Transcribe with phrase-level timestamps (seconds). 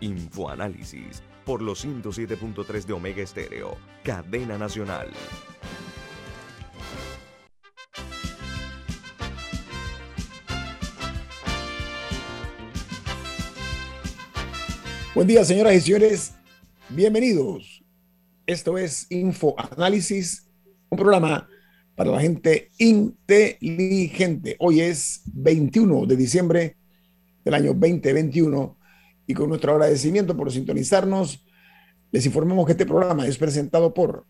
[0.00, 5.08] Infoanálisis por los 107.3 de Omega Estéreo, cadena nacional.
[15.14, 16.34] Buen día, señoras y señores.
[16.88, 17.84] Bienvenidos.
[18.46, 20.48] Esto es Infoanálisis,
[20.88, 21.48] un programa
[21.94, 24.56] para la gente inteligente.
[24.58, 26.76] Hoy es 21 de diciembre
[27.44, 28.76] del año 2021
[29.26, 31.42] y con nuestro agradecimiento por sintonizarnos,
[32.12, 34.26] les informamos que este programa es presentado por...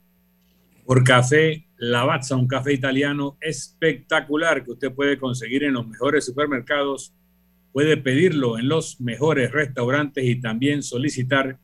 [0.87, 7.15] Por Café Lavazza, un café italiano espectacular que usted puede conseguir en los mejores supermercados,
[7.73, 11.59] puede pedirlo en los mejores restaurantes y también solicitar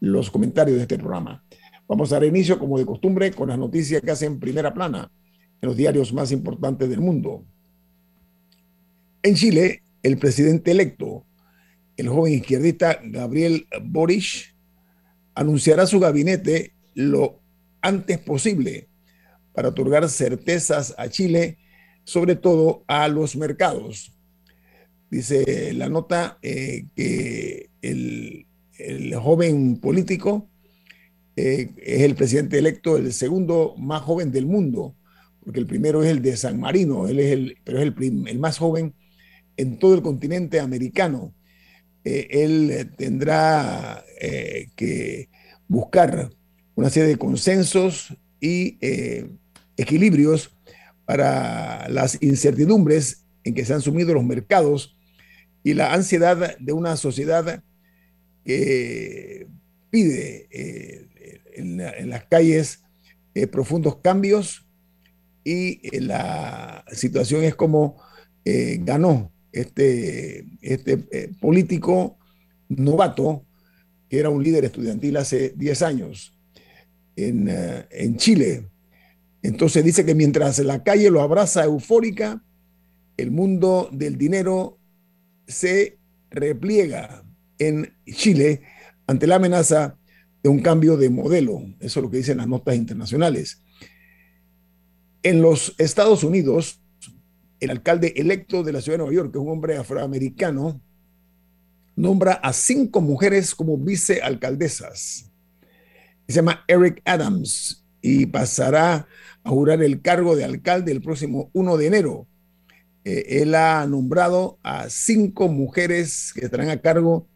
[0.00, 1.42] los comentarios de este programa.
[1.88, 5.10] Vamos a dar inicio, como de costumbre, con las noticias que hacen primera plana
[5.60, 7.44] en los diarios más importantes del mundo.
[9.22, 11.24] En Chile, el presidente electo,
[11.96, 14.54] el joven izquierdista Gabriel Boric,
[15.34, 17.40] anunciará su gabinete lo
[17.80, 18.88] antes posible
[19.52, 21.58] para otorgar certezas a Chile,
[22.04, 24.12] sobre todo a los mercados.
[25.10, 28.46] Dice la nota eh, que el,
[28.78, 30.48] el joven político
[31.36, 34.96] eh, es el presidente electo, el segundo más joven del mundo,
[35.44, 38.38] porque el primero es el de San Marino, él es el, pero es el, el
[38.38, 38.94] más joven
[39.58, 41.34] en todo el continente americano.
[42.04, 45.28] Eh, él tendrá eh, que
[45.68, 46.30] buscar
[46.74, 48.78] una serie de consensos y
[49.76, 50.54] equilibrios
[51.04, 54.96] para las incertidumbres en que se han sumido los mercados
[55.64, 57.62] y la ansiedad de una sociedad
[58.44, 59.48] que
[59.90, 61.05] pide
[61.56, 62.82] en, las calles
[63.34, 64.66] eh, profundos cambios
[65.44, 68.00] y eh, la situación es como
[68.44, 70.98] eh, ganó este, este
[71.40, 72.18] político
[72.68, 73.44] novato
[74.08, 76.38] que era un líder estudiantil hace 10 años
[77.16, 77.48] en,
[77.90, 78.68] en Chile.
[79.42, 82.44] Entonces dice que mientras la calle lo abraza eufórica,
[83.16, 84.78] el mundo del dinero
[85.48, 85.98] se
[86.30, 87.24] repliega
[87.58, 88.62] en Chile
[89.06, 89.98] ante la amenaza
[90.48, 91.62] un cambio de modelo.
[91.80, 93.62] Eso es lo que dicen las notas internacionales.
[95.22, 96.80] En los Estados Unidos,
[97.60, 100.80] el alcalde electo de la ciudad de Nueva York, que es un hombre afroamericano,
[101.96, 105.30] nombra a cinco mujeres como vicealcaldesas.
[106.28, 109.08] Se llama Eric Adams y pasará
[109.42, 112.26] a jurar el cargo de alcalde el próximo 1 de enero.
[113.04, 117.28] Eh, él ha nombrado a cinco mujeres que estarán a cargo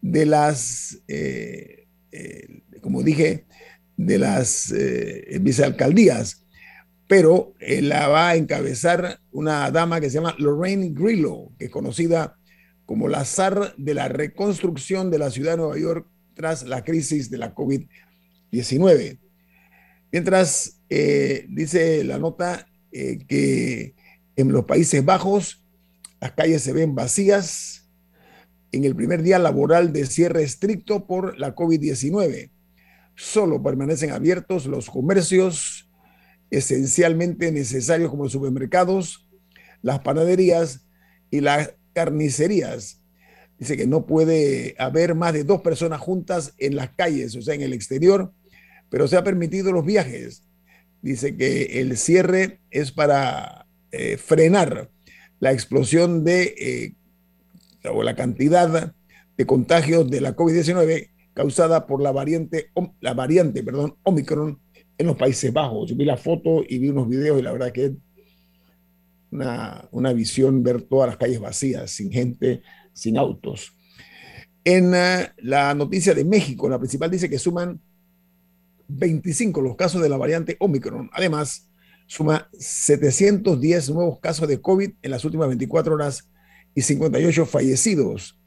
[0.00, 1.77] de las eh,
[2.12, 3.46] eh, como dije,
[3.96, 6.44] de las eh, vicealcaldías,
[7.06, 11.70] pero eh, la va a encabezar una dama que se llama Lorraine Grillo, que es
[11.70, 12.36] conocida
[12.86, 17.30] como la zar de la reconstrucción de la ciudad de Nueva York tras la crisis
[17.30, 19.18] de la COVID-19.
[20.10, 23.94] Mientras dice la nota que
[24.36, 25.62] en los Países Bajos
[26.20, 27.77] las calles se ven vacías,
[28.72, 32.50] en el primer día laboral de cierre estricto por la COVID-19.
[33.14, 35.88] Solo permanecen abiertos los comercios
[36.50, 39.28] esencialmente necesarios como supermercados,
[39.82, 40.86] las panaderías
[41.30, 43.02] y las carnicerías.
[43.58, 47.54] Dice que no puede haber más de dos personas juntas en las calles, o sea,
[47.54, 48.32] en el exterior,
[48.88, 50.44] pero se ha permitido los viajes.
[51.02, 54.90] Dice que el cierre es para eh, frenar
[55.40, 56.94] la explosión de eh,
[57.84, 58.92] o la cantidad
[59.36, 62.70] de contagios de la COVID-19 causada por la variante,
[63.00, 64.60] la variante perdón, Omicron
[64.98, 65.88] en los Países Bajos.
[65.90, 67.92] Yo vi la foto y vi unos videos y la verdad que es
[69.30, 73.72] una, una visión ver todas las calles vacías, sin gente, sin autos.
[74.64, 77.80] En uh, la noticia de México, la principal dice que suman
[78.88, 81.10] 25 los casos de la variante Omicron.
[81.12, 81.70] Además,
[82.06, 86.28] suma 710 nuevos casos de COVID en las últimas 24 horas
[86.78, 88.38] y 58 fallecidos.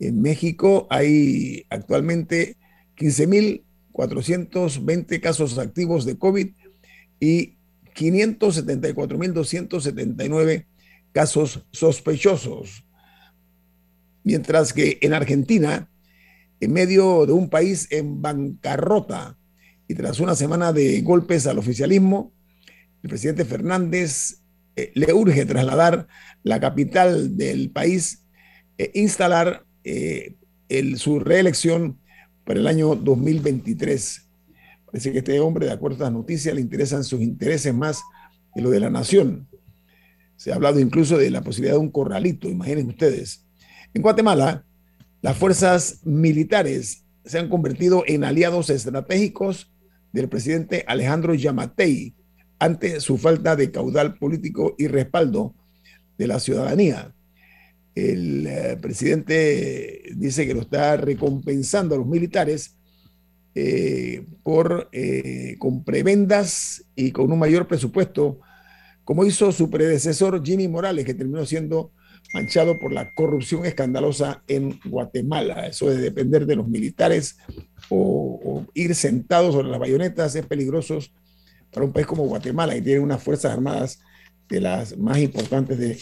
[0.00, 2.56] En México hay actualmente
[2.98, 6.48] 15.420 casos activos de COVID
[7.20, 7.54] y
[7.94, 10.66] 574.279
[11.12, 12.84] casos sospechosos.
[14.24, 15.88] Mientras que en Argentina,
[16.58, 19.38] en medio de un país en bancarrota
[19.86, 22.32] y tras una semana de golpes al oficialismo,
[23.04, 24.40] el presidente Fernández
[24.76, 26.06] eh, le urge trasladar
[26.42, 28.24] la capital del país
[28.78, 30.36] e instalar eh,
[30.96, 31.98] su reelección
[32.44, 34.28] para el año 2023.
[34.84, 38.02] Parece que este hombre, de acuerdo a las noticias, le interesan sus intereses más
[38.54, 39.48] que lo de la nación.
[40.36, 43.46] Se ha hablado incluso de la posibilidad de un corralito, imaginen ustedes.
[43.94, 44.64] En Guatemala,
[45.22, 49.72] las fuerzas militares se han convertido en aliados estratégicos
[50.12, 52.15] del presidente Alejandro Yamatei
[52.58, 55.54] ante su falta de caudal político y respaldo
[56.18, 57.12] de la ciudadanía
[57.96, 62.76] el eh, presidente dice que lo está recompensando a los militares
[63.54, 68.38] eh, por, eh, con prebendas y con un mayor presupuesto,
[69.02, 71.92] como hizo su predecesor Jimmy Morales, que terminó siendo
[72.34, 75.66] manchado por la corrupción escandalosa en Guatemala.
[75.66, 77.38] Eso de depender de los militares
[77.88, 80.98] o, o ir sentados sobre las bayonetas es peligroso
[81.76, 84.00] para un país como Guatemala, que tiene unas fuerzas armadas
[84.48, 85.98] de las más importantes de,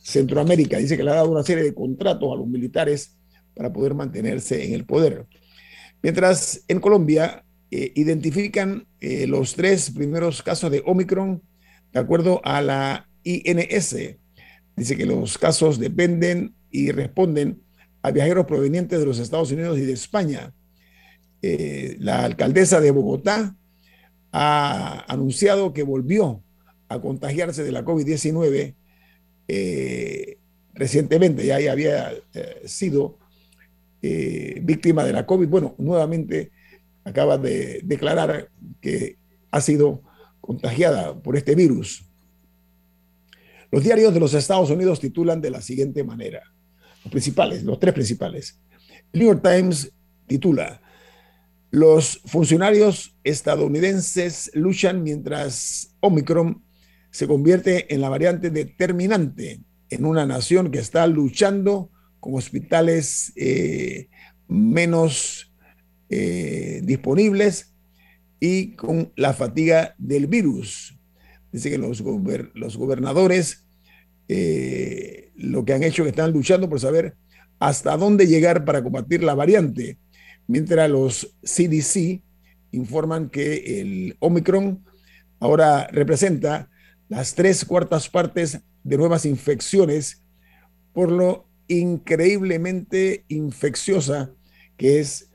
[0.00, 0.78] Centroamérica.
[0.78, 3.18] Dice que le ha dado una serie de contratos a los militares
[3.56, 5.26] para poder mantenerse en el poder.
[6.00, 11.42] Mientras en Colombia eh, identifican eh, los tres primeros casos de Omicron
[11.92, 13.96] de acuerdo a la INS.
[14.76, 17.60] Dice que los casos dependen y responden
[18.00, 20.54] a viajeros provenientes de los Estados Unidos y de España.
[21.42, 23.56] Eh, la alcaldesa de Bogotá
[24.32, 26.42] ha anunciado que volvió
[26.88, 28.74] a contagiarse de la COVID-19
[29.48, 30.38] eh,
[30.74, 33.18] recientemente ya, había eh, sido
[34.02, 35.48] eh, víctima de la COVID.
[35.48, 36.52] Bueno, nuevamente
[37.04, 38.50] acaba de declarar
[38.80, 39.16] que
[39.50, 40.02] ha sido
[40.40, 42.04] contagiada por este virus.
[43.70, 46.42] Los diarios de los Estados Unidos titulan de la siguiente manera,
[47.04, 48.60] los principales, los tres principales.
[49.12, 49.92] El New York Times
[50.26, 50.80] titula,
[51.70, 56.62] los funcionarios estadounidenses luchan mientras Omicron
[57.10, 59.60] se convierte en la variante determinante
[59.90, 61.90] en una nación que está luchando
[62.20, 64.08] con hospitales eh,
[64.48, 65.52] menos
[66.08, 67.74] eh, disponibles
[68.40, 70.98] y con la fatiga del virus.
[71.52, 73.66] Dice que los, gobernadores
[74.28, 77.16] eh, lo que han hecho es que están luchando por saber
[77.58, 79.98] hasta dónde llegar para combatir la variante,
[80.46, 82.22] mientras los CDC
[82.72, 84.84] informan que el Omicron
[85.40, 86.70] ahora representa
[87.08, 90.22] las tres cuartas partes de nuevas infecciones
[90.92, 94.30] por lo increíblemente infecciosa
[94.76, 95.30] que es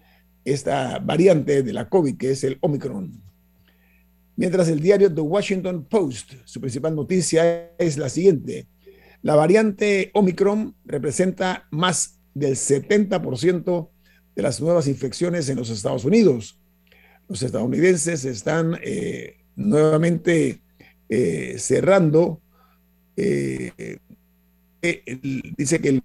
[0.46, 3.22] esta variante de la COVID, que es el Omicron.
[4.36, 8.68] Mientras el diario The Washington Post, su principal noticia es la siguiente.
[9.22, 13.89] La variante Omicron representa más del 70%
[14.36, 16.60] de las nuevas infecciones en los Estados Unidos.
[17.28, 20.62] Los estadounidenses están eh, nuevamente
[21.10, 22.42] eh, cerrando,
[23.18, 23.98] eh,
[24.82, 25.20] eh,
[25.58, 26.04] dice que el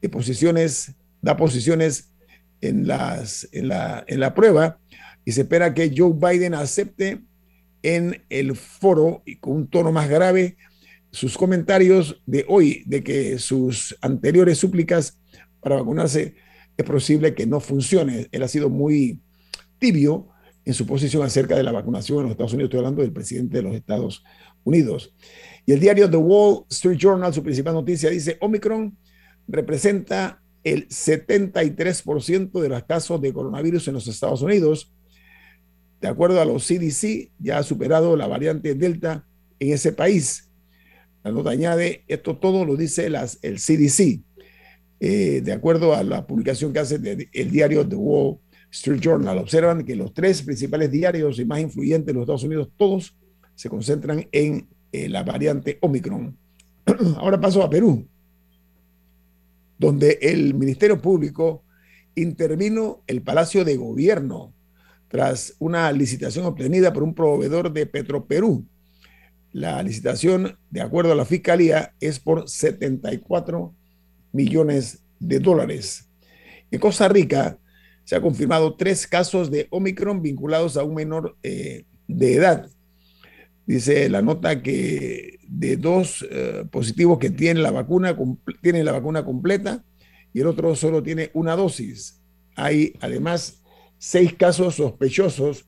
[0.00, 2.12] de posiciones, da posiciones
[2.60, 4.78] en, las, en, la, en la prueba
[5.24, 7.22] y se espera que Joe Biden acepte
[7.82, 10.56] en el foro y con un tono más grave
[11.10, 15.18] sus comentarios de hoy, de que sus anteriores súplicas
[15.60, 16.34] para vacunarse
[16.76, 18.28] es posible que no funcione.
[18.32, 19.20] Él ha sido muy
[19.78, 20.28] tibio
[20.64, 22.68] en su posición acerca de la vacunación en los Estados Unidos.
[22.68, 24.24] Estoy hablando del presidente de los Estados
[24.64, 25.14] Unidos.
[25.66, 28.96] Y el diario The Wall Street Journal, su principal noticia, dice, Omicron
[29.46, 34.92] representa el 73% de los casos de coronavirus en los Estados Unidos.
[36.00, 39.26] De acuerdo a los CDC, ya ha superado la variante Delta
[39.58, 40.50] en ese país.
[41.22, 44.22] La nota añade, esto todo lo dice las, el CDC,
[45.06, 48.38] eh, de acuerdo a la publicación que hace el diario The Wall
[48.70, 49.36] Street Journal.
[49.36, 53.14] Observan que los tres principales diarios y más influyentes de los Estados Unidos, todos
[53.54, 56.34] se concentran en eh, la variante Omicron.
[57.18, 58.08] Ahora paso a Perú,
[59.78, 61.64] donde el Ministerio Público
[62.14, 64.54] intervino el Palacio de Gobierno
[65.08, 68.64] tras una licitación obtenida por un proveedor de Petroperú
[69.54, 73.72] la licitación, de acuerdo a la Fiscalía, es por 74
[74.34, 76.10] millones de dólares.
[76.70, 77.58] En Costa Rica
[78.04, 82.68] se ha confirmado tres casos de Omicron vinculados a un menor eh, de edad.
[83.66, 88.14] Dice la nota que de dos eh, positivos que tienen la, vacuna,
[88.60, 89.82] tienen la vacuna completa
[90.34, 92.20] y el otro solo tiene una dosis.
[92.56, 93.62] Hay además
[93.98, 95.64] seis casos sospechosos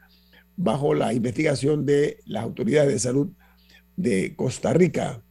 [0.57, 3.31] bajo la investigación de las autoridades de salud
[3.97, 5.23] de Costa Rica.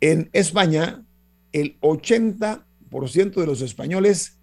[0.00, 1.04] En España,
[1.52, 4.38] el 80% de los españoles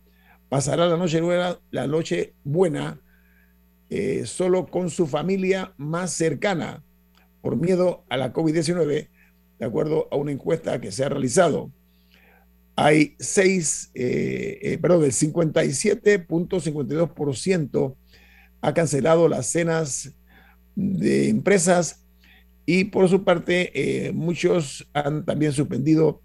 [0.50, 3.02] pasará la noche buena, la noche buena
[3.90, 6.84] eh, solo con su familia más cercana
[7.42, 9.08] por miedo a la COVID-19,
[9.58, 11.72] de acuerdo a una encuesta que se ha realizado.
[12.76, 17.96] Hay seis, eh, eh, perdón, el 57.52%
[18.62, 20.14] ha cancelado las cenas
[20.76, 22.06] de empresas
[22.66, 26.22] y por su parte, muchos han también suspendido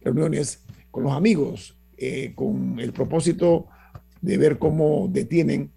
[0.00, 3.66] reuniones con los amigos eh, con el propósito
[4.20, 5.72] de ver cómo detienen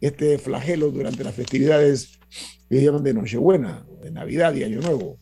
[0.00, 2.18] este flagelo durante las festividades
[2.68, 5.18] que de Nochebuena, de Navidad y Año Nuevo.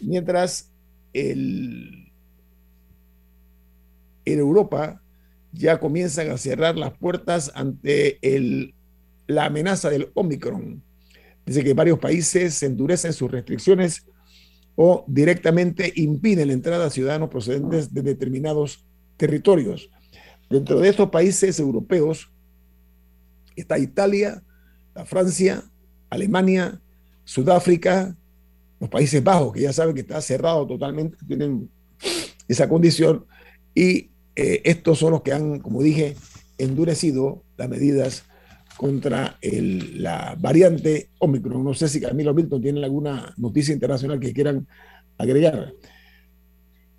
[0.00, 0.72] Mientras
[1.12, 2.12] el,
[4.24, 5.02] en Europa
[5.52, 8.74] ya comienzan a cerrar las puertas ante el,
[9.26, 10.82] la amenaza del Omicron
[11.46, 14.06] Dice que varios países endurecen sus restricciones
[14.76, 18.84] o directamente impiden la entrada a ciudadanos procedentes de determinados
[19.16, 19.90] territorios.
[20.50, 22.30] Dentro de estos países europeos
[23.56, 24.42] está Italia,
[24.94, 25.62] la Francia,
[26.10, 26.80] Alemania,
[27.24, 28.16] Sudáfrica,
[28.80, 31.70] los Países Bajos, que ya saben que está cerrado totalmente, tienen
[32.48, 33.24] esa condición,
[33.74, 36.16] y eh, estos son los que han, como dije,
[36.58, 38.24] endurecido las medidas
[38.84, 41.64] contra la variante Omicron.
[41.64, 44.68] No sé si Camilo Milton tiene alguna noticia internacional que quieran
[45.16, 45.72] agregar.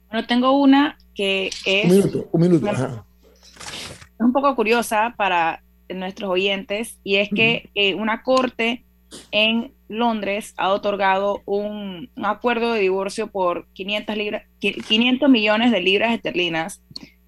[0.09, 1.85] Bueno, tengo una que es...
[1.85, 2.67] Un minuto, un minuto.
[2.67, 8.83] Es un poco curiosa para nuestros oyentes y es que eh, una corte
[9.29, 15.81] en Londres ha otorgado un, un acuerdo de divorcio por 500, libras, 500 millones de
[15.81, 16.81] libras esterlinas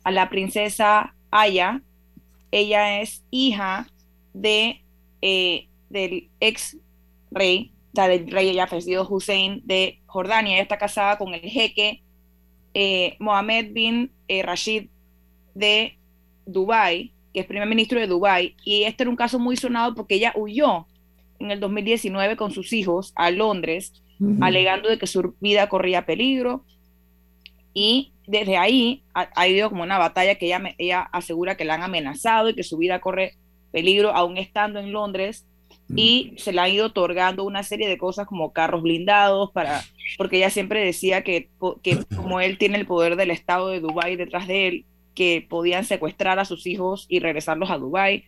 [0.03, 1.83] a la princesa Aya.
[2.49, 3.85] Ella es hija
[4.33, 4.83] de,
[5.21, 6.77] eh, del ex
[7.31, 10.53] rey, del rey ya fallecido Hussein de Jordania.
[10.53, 12.03] Ella está casada con el jeque
[12.79, 14.89] eh, Mohammed bin eh, Rashid
[15.55, 15.97] de
[16.45, 18.55] Dubái, que es primer ministro de Dubái.
[18.63, 20.85] Y este era un caso muy sonado porque ella huyó
[21.39, 23.93] en el 2019 con sus hijos a Londres,
[24.41, 26.65] alegando de que su vida corría peligro.
[27.73, 31.73] Y desde ahí ha, ha, ido como una batalla que ella, ella asegura que la
[31.73, 33.37] han amenazado y que su vida corre
[33.77, 35.45] peligro, aún estando en Londres,
[35.95, 39.83] y se le ha ido otorgando una serie de cosas como carros blindados, para,
[40.17, 41.51] porque ella siempre decía que,
[41.83, 45.85] que como él tiene el poder del Estado de Dubái detrás de él, que podían
[45.85, 48.23] secuestrar a sus hijos y regresarlos a Dubái.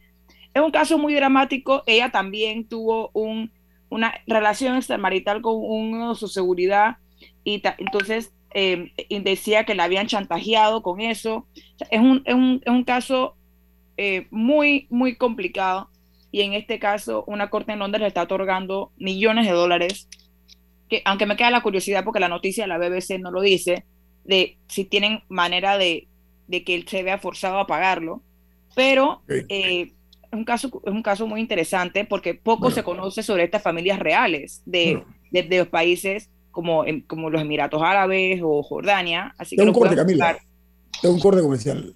[0.54, 1.82] Es un caso muy dramático.
[1.88, 3.52] Ella también tuvo un,
[3.90, 6.98] una relación extramarital con uno de su seguridad
[7.44, 8.92] y entonces eh,
[9.24, 11.48] decía que la habían chantajeado con eso.
[11.90, 13.36] Es un, es un, es un caso
[14.02, 15.90] eh, muy, muy complicado.
[16.32, 20.08] Y en este caso, una corte en Londres le está otorgando millones de dólares,
[20.88, 23.84] que aunque me queda la curiosidad porque la noticia de la BBC no lo dice,
[24.24, 26.08] de si tienen manera de,
[26.48, 28.24] de que él se vea forzado a pagarlo.
[28.74, 33.44] Pero eh, es, un caso, es un caso muy interesante porque poco se conoce sobre
[33.44, 39.36] estas familias reales de, de, los países como, como los Emiratos Árabes o Jordania.
[39.38, 40.38] Así que un corte, Camila.
[41.04, 41.96] un corte comercial.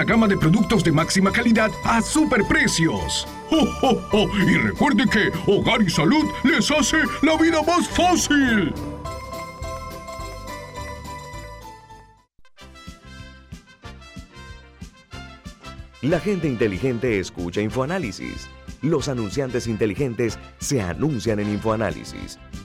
[0.00, 3.28] gama de productos de máxima calidad a superprecios.
[3.50, 8.72] ¡Oh, Y recuerde que Hogar y Salud les hace la vida más fácil.
[16.00, 18.48] La gente inteligente escucha InfoAnálisis.
[18.80, 22.40] Los anunciantes inteligentes se anuncian en InfoAnálisis.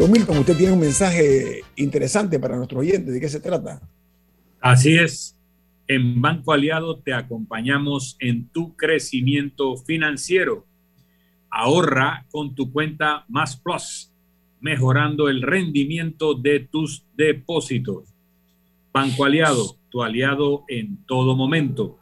[0.00, 3.12] Don Milton, usted tiene un mensaje interesante para nuestros oyentes.
[3.12, 3.82] ¿De qué se trata?
[4.58, 5.36] Así es.
[5.86, 10.64] En Banco Aliado te acompañamos en tu crecimiento financiero.
[11.50, 14.10] Ahorra con tu cuenta Más Plus,
[14.58, 18.14] mejorando el rendimiento de tus depósitos.
[18.94, 21.98] Banco Aliado, tu aliado en todo momento.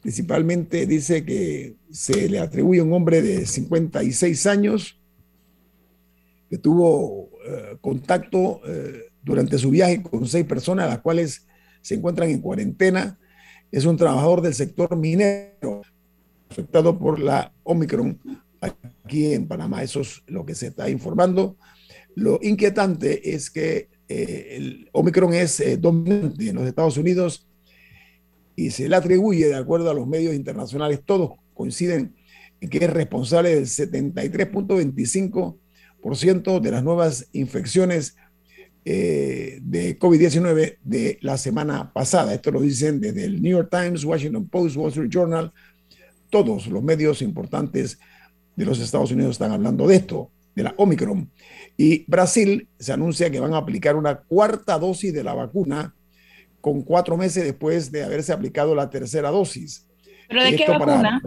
[0.00, 5.00] Principalmente dice que se le atribuye a un hombre de 56 años
[6.48, 7.30] que tuvo
[7.80, 11.46] contacto eh, durante su viaje con seis personas, las cuales
[11.80, 13.18] se encuentran en cuarentena.
[13.70, 15.82] Es un trabajador del sector minero
[16.50, 18.18] afectado por la Omicron
[18.60, 19.82] aquí en Panamá.
[19.82, 21.56] Eso es lo que se está informando.
[22.14, 27.46] Lo inquietante es que eh, el Omicron es eh, dominante en los Estados Unidos
[28.56, 32.16] y se le atribuye, de acuerdo a los medios internacionales, todos coinciden
[32.60, 35.56] en que es responsable del 73.25%
[36.02, 38.16] de las nuevas infecciones
[38.84, 42.32] eh, de COVID-19 de la semana pasada.
[42.32, 45.52] Esto lo dicen desde el New York Times, Washington Post, Wall Street Journal.
[46.30, 47.98] Todos los medios importantes
[48.56, 51.30] de los Estados Unidos están hablando de esto, de la Omicron.
[51.76, 55.94] Y Brasil se anuncia que van a aplicar una cuarta dosis de la vacuna
[56.60, 59.86] con cuatro meses después de haberse aplicado la tercera dosis.
[60.28, 61.20] ¿Pero de qué vacuna?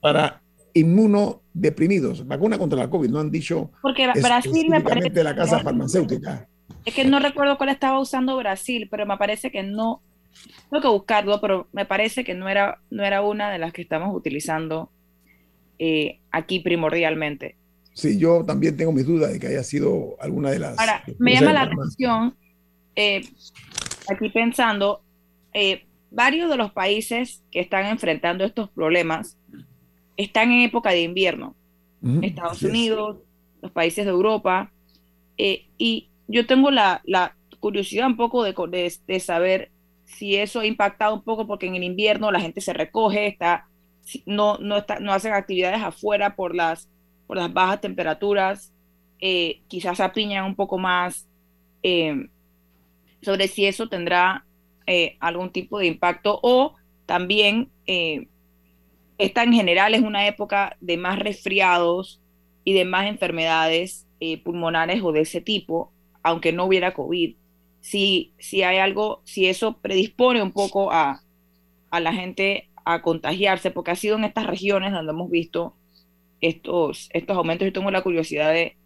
[0.00, 0.42] Para,
[0.78, 6.48] inmunodeprimidos, vacuna contra la COVID, no han dicho Porque Brasil me parece la casa farmacéutica.
[6.84, 10.02] Es que no recuerdo cuál estaba usando Brasil, pero me parece que no,
[10.70, 13.82] tengo que buscarlo, pero me parece que no era, no era una de las que
[13.82, 14.90] estamos utilizando
[15.78, 17.56] eh, aquí primordialmente.
[17.92, 20.78] Sí, yo también tengo mis dudas de que haya sido alguna de las...
[20.78, 22.36] Ahora, me llama la atención,
[22.94, 23.22] eh,
[24.08, 25.02] aquí pensando,
[25.52, 29.36] eh, varios de los países que están enfrentando estos problemas
[30.18, 31.54] están en época de invierno.
[32.22, 33.16] Estados Unidos,
[33.62, 34.70] los países de Europa.
[35.36, 37.02] Eh, y yo tengo la,
[37.58, 38.54] curiosidad un poco de,
[39.06, 39.72] de, saber
[40.04, 43.66] si eso ha impactado un poco, porque en el invierno la gente se recoge, está,
[44.26, 46.88] no, no, está, no hacen actividades afuera por las
[47.28, 48.72] por las bajas temperaturas,
[49.20, 51.28] eh, quizás apiñan un poco más
[51.82, 52.28] eh,
[53.20, 54.46] sobre si eso tendrá
[54.86, 57.70] eh, algún tipo de impacto o también
[59.18, 62.22] esta en general es una época de más resfriados
[62.64, 64.06] y de más enfermedades
[64.44, 67.36] pulmonares o de ese tipo, aunque no hubiera COVID.
[67.80, 71.22] Si, si hay algo, si eso predispone un poco a,
[71.90, 75.74] a la gente a contagiarse, porque ha sido en estas regiones donde hemos visto
[76.40, 77.66] estos, estos aumentos.
[77.66, 78.76] Yo tengo la curiosidad de,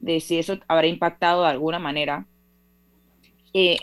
[0.00, 2.26] de si eso habrá impactado de alguna manera
[3.52, 3.78] eh,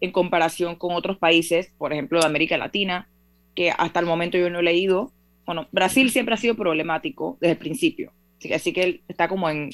[0.00, 3.08] en comparación con otros países, por ejemplo, de América Latina,
[3.54, 5.12] que hasta el momento yo no he leído.
[5.44, 9.48] Bueno, Brasil siempre ha sido problemático desde el principio, así que, así que está como,
[9.50, 9.70] en,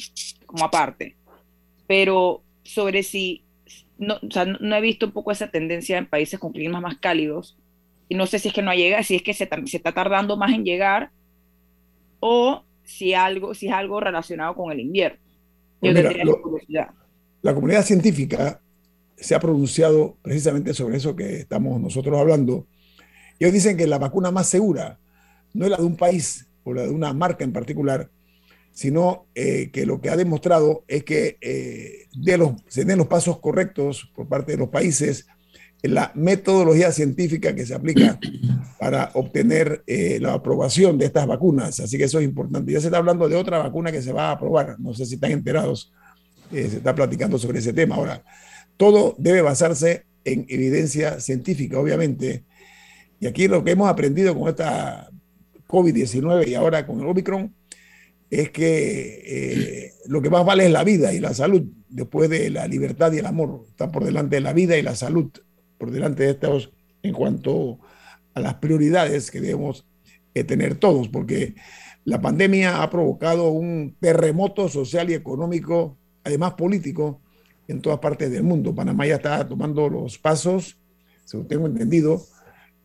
[0.47, 1.17] como aparte.
[1.87, 3.45] Pero sobre si,
[3.99, 6.97] no, o sea, no he visto un poco esa tendencia en países con climas más
[6.99, 7.59] cálidos,
[8.09, 10.37] y no sé si es que no llega, si es que se, se está tardando
[10.37, 11.11] más en llegar,
[12.21, 15.19] o si, algo, si es algo relacionado con el invierno.
[15.81, 15.95] Pues
[17.43, 18.61] la comunidad científica
[19.17, 22.67] se ha pronunciado precisamente sobre eso que estamos nosotros hablando.
[23.39, 24.99] Ellos dicen que la vacuna más segura
[25.59, 28.11] no es la de un país o la de una marca en particular,
[28.71, 33.09] sino eh, que lo que ha demostrado es que eh, de los, se den los
[33.09, 35.27] pasos correctos por parte de los países
[35.83, 38.19] la metodología científica que se aplica
[38.79, 41.81] para obtener eh, la aprobación de estas vacunas.
[41.81, 42.73] Así que eso es importante.
[42.73, 44.79] Ya se está hablando de otra vacuna que se va a aprobar.
[44.79, 45.93] No sé si están enterados.
[46.51, 47.97] Se está platicando sobre ese tema.
[47.97, 48.25] Ahora,
[48.77, 52.45] todo debe basarse en evidencia científica, obviamente.
[53.21, 55.08] Y aquí lo que hemos aprendido con esta
[55.69, 57.55] COVID-19 y ahora con el Omicron
[58.31, 61.63] es que eh, lo que más vale es la vida y la salud.
[61.89, 64.95] Después de la libertad y el amor, está por delante de la vida y la
[64.95, 65.31] salud
[65.79, 67.79] por delante de estos en cuanto
[68.35, 69.87] a las prioridades que debemos
[70.35, 71.55] eh, tener todos, porque
[72.05, 77.21] la pandemia ha provocado un terremoto social y económico, además político,
[77.67, 78.75] en todas partes del mundo.
[78.75, 80.79] Panamá ya está tomando los pasos,
[81.25, 82.23] según tengo entendido,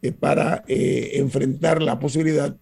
[0.01, 2.55] eh, para eh, enfrentar la posibilidad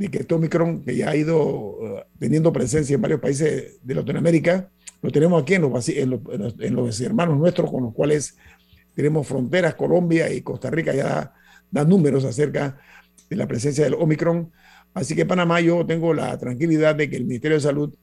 [0.00, 4.70] de que este Omicron, que ya ha ido teniendo presencia en varios países de Latinoamérica,
[5.02, 6.24] lo tenemos aquí en los, en los,
[6.58, 8.34] en los hermanos nuestros con los cuales
[8.94, 11.34] tenemos fronteras, Colombia y Costa Rica ya
[11.70, 12.80] dan números acerca
[13.28, 14.50] de la presencia del Omicron.
[14.94, 17.94] Así que Panamá yo tengo la tranquilidad de que el Ministerio de Salud,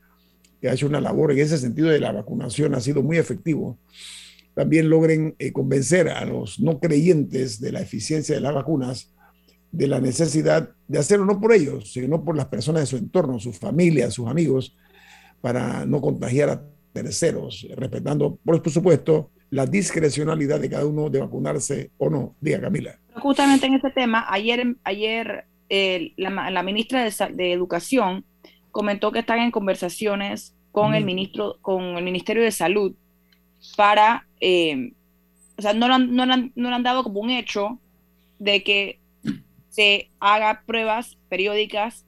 [0.61, 3.79] que ha hecho una labor en ese sentido de la vacunación, ha sido muy efectivo.
[4.53, 9.11] También logren eh, convencer a los no creyentes de la eficiencia de las vacunas,
[9.71, 13.39] de la necesidad de hacerlo no por ellos, sino por las personas de su entorno,
[13.39, 14.75] sus familias, sus amigos,
[15.41, 21.91] para no contagiar a terceros, respetando, por supuesto, la discrecionalidad de cada uno de vacunarse
[21.97, 22.35] o no.
[22.41, 22.99] Diga, Camila.
[23.15, 25.45] Justamente en ese tema, ayer, ayer
[26.17, 28.25] la, ministra de, Educación
[28.71, 32.93] comentó que están en conversaciones con el ministro, con el Ministerio de Salud
[33.75, 34.93] para, eh,
[35.57, 37.79] o sea, no lo, han, no, no han dado como un hecho
[38.39, 38.99] de que
[39.77, 42.07] se haga pruebas periódicas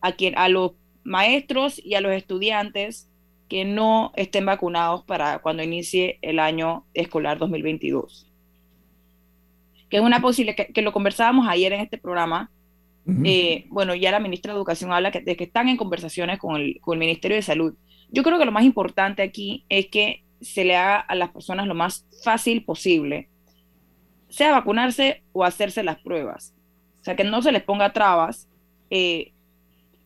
[0.00, 0.72] a, quien, a los
[1.04, 3.08] maestros y a los estudiantes
[3.48, 8.28] que no estén vacunados para cuando inicie el año escolar 2022.
[9.88, 12.50] Que es una posibilidad, que, lo conversábamos ayer en este programa,
[13.24, 16.80] eh, bueno, ya la ministra de Educación habla de que están en conversaciones con el,
[16.80, 17.74] con el Ministerio de Salud.
[18.10, 21.68] Yo creo que lo más importante aquí es que se le haga a las personas
[21.68, 23.28] lo más fácil posible,
[24.28, 26.55] sea vacunarse o hacerse las pruebas.
[27.06, 28.48] Sea, que no se les ponga trabas,
[28.90, 29.32] eh,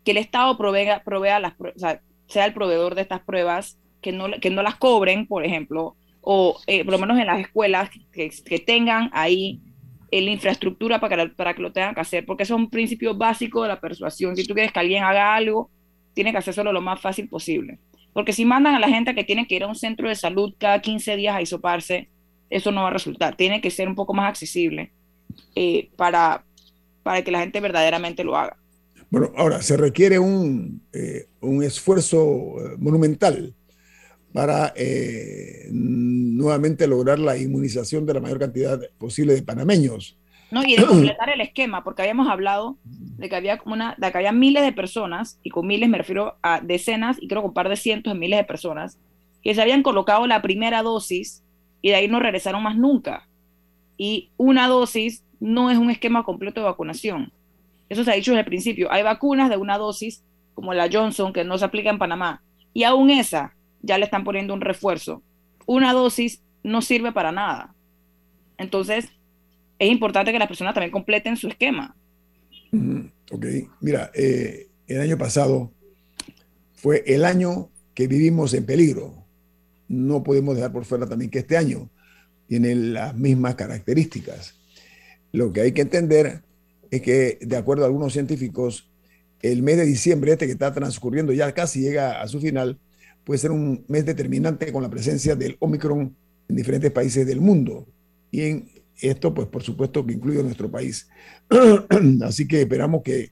[0.04, 4.12] que el Estado provea, provea las o sea, sea el proveedor de estas pruebas, que
[4.12, 7.88] no, que no las cobren, por ejemplo, o eh, por lo menos en las escuelas
[8.12, 9.60] que, que tengan ahí
[10.12, 13.14] la infraestructura para que, para que lo tengan que hacer, porque eso es un principio
[13.14, 14.36] básico de la persuasión.
[14.36, 15.70] Si tú quieres que alguien haga algo,
[16.12, 17.78] tiene que hacerlo lo más fácil posible.
[18.12, 20.54] Porque si mandan a la gente que tiene que ir a un centro de salud
[20.58, 22.10] cada 15 días a hisoparse,
[22.50, 23.36] eso no va a resultar.
[23.36, 24.92] Tiene que ser un poco más accesible
[25.54, 26.44] eh, para,
[27.02, 28.56] para que la gente verdaderamente lo haga.
[29.10, 32.20] Bueno, ahora se requiere un, eh, un esfuerzo
[32.58, 33.54] eh, monumental
[34.32, 34.72] para
[35.72, 40.16] nuevamente lograr la inmunización de la mayor cantidad posible de panameños.
[40.50, 44.18] No, y de completar el esquema, porque habíamos hablado de que había una, de que
[44.18, 47.54] había miles de personas, y con miles me refiero a decenas, y creo que un
[47.54, 48.98] par de cientos de miles de personas,
[49.42, 51.42] que se habían colocado la primera dosis
[51.82, 53.28] y de ahí no regresaron más nunca.
[53.96, 57.32] Y una dosis no es un esquema completo de vacunación.
[57.88, 58.92] Eso se ha dicho desde el principio.
[58.92, 60.22] Hay vacunas de una dosis,
[60.54, 64.22] como la Johnson, que no se aplica en Panamá, y aún esa ya le están
[64.24, 65.22] poniendo un refuerzo.
[65.66, 67.74] Una dosis no sirve para nada.
[68.58, 69.08] Entonces,
[69.78, 71.96] es importante que las personas también completen su esquema.
[73.32, 73.46] Ok,
[73.80, 75.72] mira, eh, el año pasado
[76.74, 79.24] fue el año que vivimos en peligro.
[79.88, 81.90] No podemos dejar por fuera también que este año
[82.46, 84.59] tiene las mismas características.
[85.32, 86.42] Lo que hay que entender
[86.90, 88.90] es que, de acuerdo a algunos científicos,
[89.42, 92.78] el mes de diciembre, este que está transcurriendo, ya casi llega a su final,
[93.24, 96.14] puede ser un mes determinante con la presencia del Omicron
[96.48, 97.86] en diferentes países del mundo.
[98.30, 98.68] Y en
[99.00, 101.08] esto, pues por supuesto que incluye nuestro país.
[102.22, 103.30] Así que esperamos que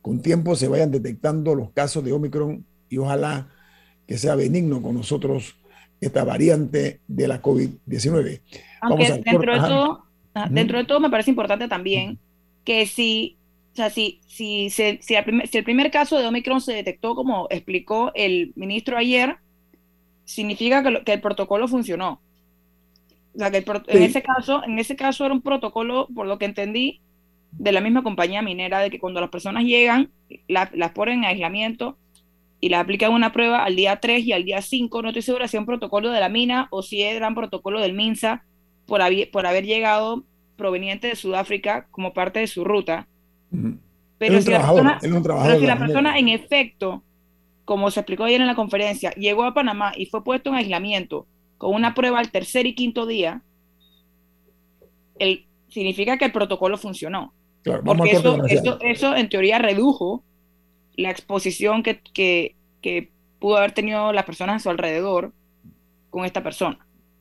[0.00, 3.50] con tiempo se vayan detectando los casos de Omicron y ojalá
[4.06, 5.56] que sea benigno con nosotros
[6.00, 8.40] esta variante de la COVID-19.
[8.80, 12.18] Aunque dentro, de todo, ah, dentro de todo me parece importante también
[12.64, 13.36] que si,
[13.72, 18.12] o sea, si, si, si, si, el primer, caso de Omicron se detectó como explicó
[18.14, 19.36] el ministro ayer,
[20.24, 22.20] significa que, que el protocolo funcionó.
[23.34, 26.46] O sea, que en, ese caso, en ese caso era un protocolo, por lo que
[26.46, 27.00] entendí,
[27.52, 30.10] de la misma compañía minera, de que cuando las personas llegan,
[30.48, 31.96] las ponen en aislamiento
[32.60, 35.02] y las aplican una prueba al día 3 y al día 5.
[35.02, 37.80] No estoy segura si es un protocolo de la mina o si era un protocolo
[37.80, 38.44] del MINSA
[38.90, 40.24] por, haber, por haber llegado
[40.56, 43.06] proveniente de Sudáfrica como parte de su ruta.
[44.18, 47.04] Pero, si la, persona, pero si la persona en efecto,
[47.64, 51.28] como se explicó ayer en la conferencia, llegó a Panamá y fue puesto en aislamiento
[51.56, 53.42] con una prueba al tercer y quinto día,
[55.20, 57.32] el, significa que el protocolo funcionó.
[57.62, 58.42] Porque eso,
[58.80, 60.24] eso, en teoría redujo
[60.96, 65.32] la exposición que, que, que pudo haber tenido las personas a su alrededor
[66.10, 66.84] con esta persona.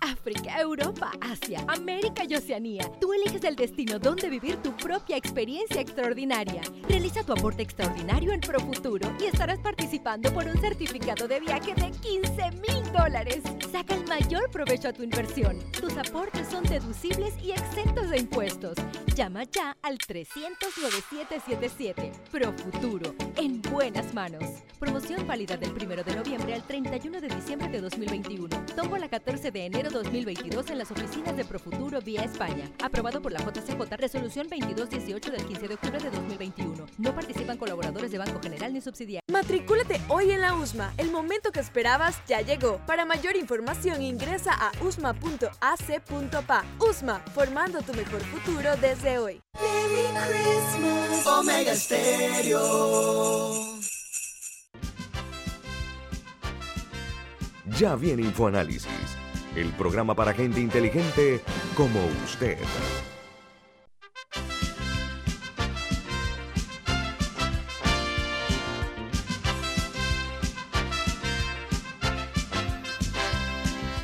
[0.00, 2.90] África, Europa, Asia, América y Oceanía.
[3.00, 6.62] Tú eliges el destino donde vivir tu propia experiencia extraordinaria.
[6.88, 11.90] Realiza tu aporte extraordinario en Profuturo y estarás participando por un certificado de viaje de
[11.90, 13.42] 15 mil dólares.
[13.70, 15.58] Saca el mayor provecho a tu inversión.
[15.72, 18.74] Tus aportes son deducibles y exentos de impuestos.
[19.20, 22.10] Llama ya al 300-9777.
[22.30, 24.42] Profuturo, en buenas manos.
[24.78, 28.48] Promoción válida del 1 de noviembre al 31 de diciembre de 2021.
[28.74, 32.70] Tomo la 14 de enero 2022 en las oficinas de Profuturo vía España.
[32.82, 36.86] Aprobado por la JCJ, resolución 2218 del 15 de octubre de 2021.
[36.96, 39.30] No participan colaboradores de Banco General ni subsidiarios.
[39.30, 40.94] Matricúlate hoy en la USMA.
[40.96, 42.80] El momento que esperabas ya llegó.
[42.86, 46.64] Para mayor información ingresa a usma.ac.pa.
[46.78, 49.42] USMA, formando tu mejor futuro desde hoy.
[49.54, 51.26] Merry Christmas.
[51.26, 53.52] Omega Stereo.
[57.78, 59.20] Ya viene InfoAnálisis
[59.56, 61.40] el programa para gente inteligente
[61.76, 62.58] como usted.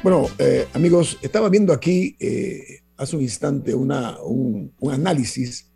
[0.03, 5.67] Bueno, eh, amigos, estaba viendo aquí eh, hace un instante un, análisis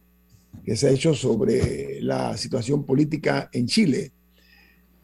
[0.64, 4.12] que se ha hecho sobre la situación política en Chile.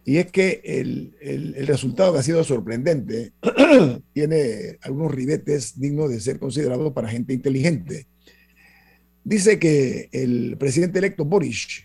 [0.04, 3.32] Y es que el, el, resultado que ha sido sorprendente
[4.12, 8.06] tiene algunos ribetes dignos de ser considerados para gente inteligente.
[9.24, 11.82] Dice que el presidente electo Boris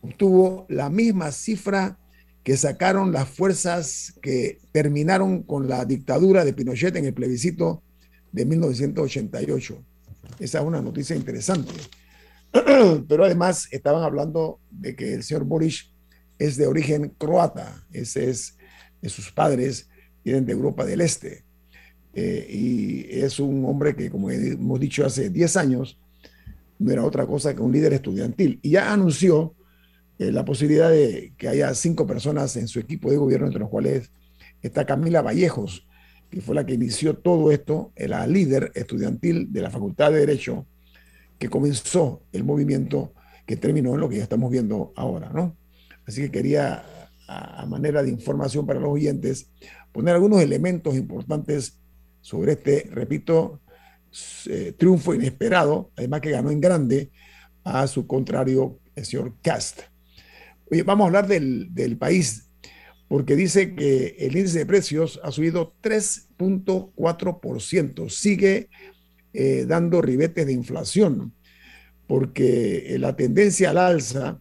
[0.00, 1.98] obtuvo la misma cifra
[2.44, 7.82] que sacaron las fuerzas que terminaron con la dictadura de Pinochet en el plebiscito
[8.32, 9.84] de 1988.
[10.38, 11.72] Esa es una noticia interesante.
[13.08, 15.92] Pero además estaban hablando de que el señor Boris
[16.38, 18.56] es de origen croata, ese es
[19.02, 19.88] de sus padres,
[20.24, 21.44] vienen de Europa del Este.
[22.14, 25.98] Eh, y es un hombre que, como hemos dicho hace 10 años,
[26.78, 28.60] no era otra cosa que un líder estudiantil.
[28.62, 29.54] Y ya anunció
[30.18, 33.68] eh, la posibilidad de que haya cinco personas en su equipo de gobierno, entre los
[33.68, 34.10] cuales
[34.62, 35.87] está Camila Vallejos,
[36.30, 40.66] que fue la que inició todo esto, la líder estudiantil de la Facultad de Derecho,
[41.38, 43.12] que comenzó el movimiento
[43.46, 45.56] que terminó en lo que ya estamos viendo ahora, ¿no?
[46.06, 46.84] Así que quería,
[47.26, 49.50] a, manera de información para los oyentes,
[49.92, 51.78] poner algunos elementos importantes
[52.20, 53.60] sobre este, repito,
[54.46, 57.10] eh, triunfo inesperado, además que ganó en grande
[57.64, 59.80] a su contrario, el señor Cast.
[60.70, 62.47] Oye, vamos a hablar del, del país
[63.08, 68.68] porque dice que el índice de precios ha subido 3.4%, sigue
[69.32, 71.32] eh, dando ribetes de inflación,
[72.06, 74.38] porque eh, la tendencia al alza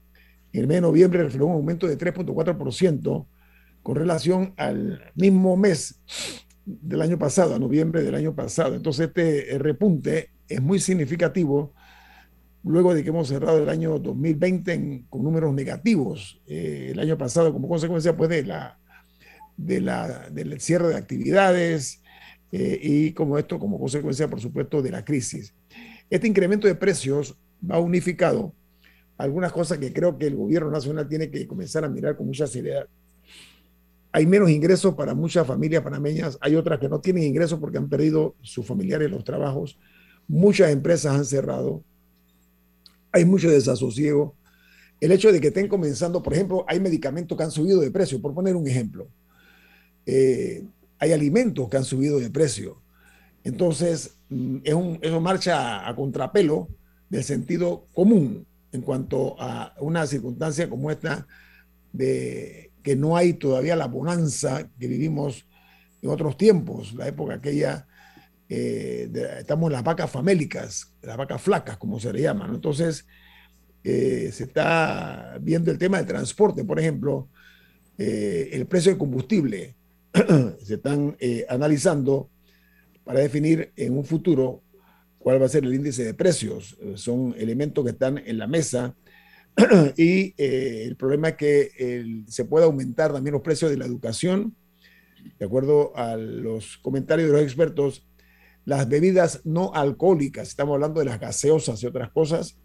[0.51, 3.25] en el mes de noviembre reflejó un aumento de 3.4%
[3.83, 6.01] con relación al mismo mes
[6.65, 8.75] del año pasado, a noviembre del año pasado.
[8.75, 11.73] Entonces este repunte es muy significativo
[12.67, 17.53] luego de que hemos cerrado el año 2020 con números negativos, eh, el año pasado
[17.53, 18.79] como consecuencia pues, de la,
[19.55, 22.01] de la, del cierre de actividades
[22.51, 25.53] eh, y como esto como consecuencia, por supuesto, de la crisis.
[26.09, 27.37] Este incremento de precios
[27.69, 28.53] va unificado
[29.17, 32.47] algunas cosas que creo que el gobierno nacional tiene que comenzar a mirar con mucha
[32.47, 32.87] seriedad.
[34.11, 37.89] Hay menos ingresos para muchas familias panameñas, hay otras que no tienen ingresos porque han
[37.89, 39.77] perdido sus familiares los trabajos,
[40.27, 41.83] muchas empresas han cerrado,
[43.11, 44.35] hay mucho desasosiego.
[44.99, 48.21] El hecho de que estén comenzando, por ejemplo, hay medicamentos que han subido de precio,
[48.21, 49.07] por poner un ejemplo.
[50.05, 50.63] Eh,
[50.99, 52.81] hay alimentos que han subido de precio.
[53.43, 56.67] Entonces, mm, es un, eso marcha a contrapelo
[57.09, 61.27] del sentido común en cuanto a una circunstancia como esta
[61.93, 65.45] de que no hay todavía la bonanza que vivimos
[66.01, 67.87] en otros tiempos, la época aquella
[68.49, 72.55] eh, estamos en las vacas famélicas, las vacas flacas, como se le llaman.
[72.55, 73.05] Entonces,
[73.83, 77.29] eh, se está viendo el tema del transporte, por ejemplo,
[77.97, 79.75] eh, el precio del combustible.
[80.63, 81.17] se están
[81.49, 82.29] analizando
[83.03, 84.63] para definir en un futuro
[85.19, 86.77] cuál va a ser el índice de precios.
[86.95, 88.95] Son elementos que están en la mesa
[89.97, 94.55] y el problema es que se puede aumentar también los precios de la educación.
[95.37, 98.07] De acuerdo a los comentarios de los expertos,
[98.67, 102.59] las bebidas no alcohólicas, estamos hablando de las gaseosas y otras cosas,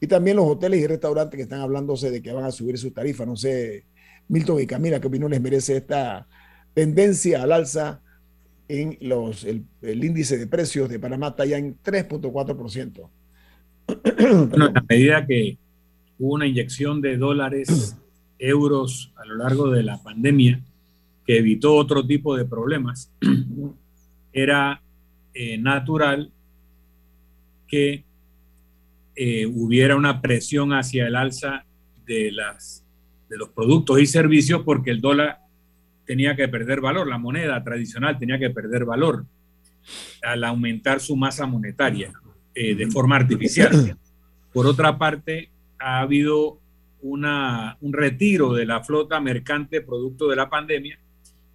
[0.00, 2.94] y también los hoteles y restaurantes que están hablándose de que van a subir sus
[2.94, 3.26] tarifas.
[3.26, 3.84] No sé,
[4.28, 6.28] Milton y Camila, ¿qué opinión les merece esta
[6.72, 8.00] tendencia al alza
[8.68, 13.10] en los, el, índice de precios de Panamá está ya en 3.4%?
[14.50, 15.58] Bueno, a medida que
[16.20, 17.96] hubo una inyección de dólares,
[18.38, 20.62] euros a lo largo de la pandemia,
[21.26, 23.10] que evitó otro tipo de problemas,
[24.32, 24.80] era
[25.42, 26.30] eh, natural
[27.66, 28.04] que
[29.16, 31.64] eh, hubiera una presión hacia el alza
[32.04, 32.84] de, las,
[33.30, 35.38] de los productos y servicios porque el dólar
[36.04, 39.24] tenía que perder valor, la moneda tradicional tenía que perder valor
[40.22, 42.12] al aumentar su masa monetaria
[42.54, 43.96] eh, de forma artificial.
[44.52, 45.48] Por otra parte,
[45.78, 46.60] ha habido
[47.00, 50.98] una, un retiro de la flota mercante producto de la pandemia,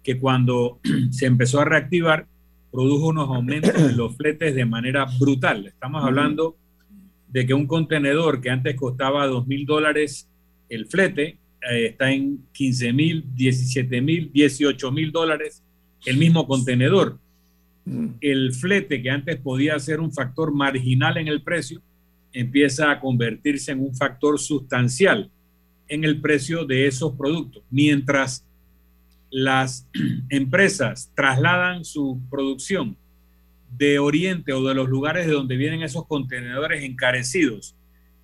[0.02, 0.80] que cuando
[1.12, 2.26] se empezó a reactivar,
[2.70, 5.66] produjo unos aumentos en los fletes de manera brutal.
[5.66, 6.56] Estamos hablando
[7.28, 10.28] de que un contenedor que antes costaba 2 mil dólares
[10.68, 11.38] el flete
[11.70, 15.62] eh, está en 15 mil, 17 mil, 18 mil dólares
[16.04, 17.18] el mismo contenedor.
[18.20, 21.80] El flete que antes podía ser un factor marginal en el precio
[22.32, 25.30] empieza a convertirse en un factor sustancial
[25.88, 28.45] en el precio de esos productos, mientras
[29.30, 29.88] las
[30.30, 32.96] empresas trasladan su producción
[33.76, 37.74] de Oriente o de los lugares de donde vienen esos contenedores encarecidos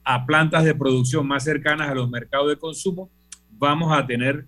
[0.05, 3.11] a plantas de producción más cercanas a los mercados de consumo,
[3.51, 4.47] vamos a tener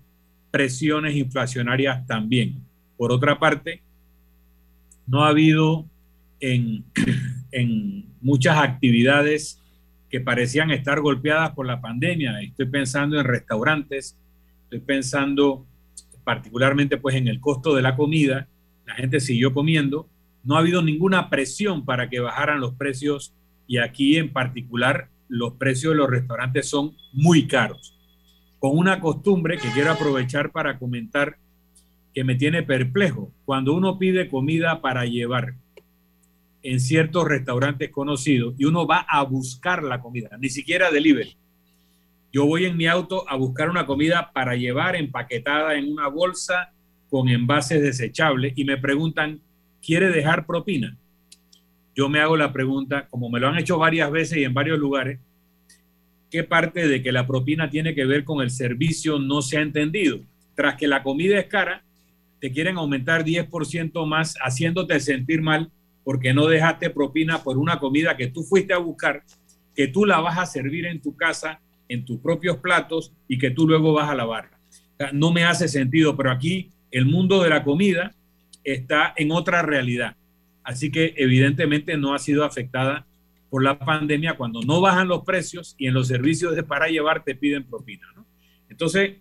[0.51, 2.55] presiones inflacionarias también.
[2.97, 3.81] Por otra parte,
[5.07, 5.85] no ha habido
[6.39, 6.83] en,
[7.51, 9.61] en muchas actividades
[10.09, 12.41] que parecían estar golpeadas por la pandemia.
[12.41, 14.17] Estoy pensando en restaurantes,
[14.63, 15.65] estoy pensando
[16.25, 18.49] particularmente pues en el costo de la comida,
[18.85, 20.09] la gente siguió comiendo,
[20.43, 23.33] no ha habido ninguna presión para que bajaran los precios
[23.67, 27.97] y aquí en particular los precios de los restaurantes son muy caros.
[28.59, 31.37] Con una costumbre que quiero aprovechar para comentar
[32.13, 33.31] que me tiene perplejo.
[33.45, 35.55] Cuando uno pide comida para llevar
[36.63, 41.37] en ciertos restaurantes conocidos y uno va a buscar la comida, ni siquiera delivery.
[42.35, 46.73] Yo voy en mi auto a buscar una comida para llevar empaquetada en una bolsa
[47.09, 49.39] con envases desechables y me preguntan,
[49.81, 50.97] ¿quiere dejar propina?
[51.95, 54.77] Yo me hago la pregunta, como me lo han hecho varias veces y en varios
[54.77, 55.17] lugares,
[56.29, 59.61] ¿qué parte de que la propina tiene que ver con el servicio no se ha
[59.61, 60.19] entendido?
[60.55, 61.85] Tras que la comida es cara,
[62.41, 65.71] te quieren aumentar 10% más haciéndote sentir mal
[66.03, 69.23] porque no dejaste propina por una comida que tú fuiste a buscar,
[69.73, 73.51] que tú la vas a servir en tu casa, en tus propios platos y que
[73.51, 74.51] tú luego vas a lavar.
[75.13, 78.15] no me hace sentido, pero aquí el mundo de la comida
[78.63, 80.15] está en otra realidad.
[80.63, 83.05] Así que evidentemente no ha sido afectada
[83.49, 87.23] por la pandemia cuando no bajan los precios y en los servicios de para llevar
[87.23, 88.07] te piden propina.
[88.69, 89.17] Entonces,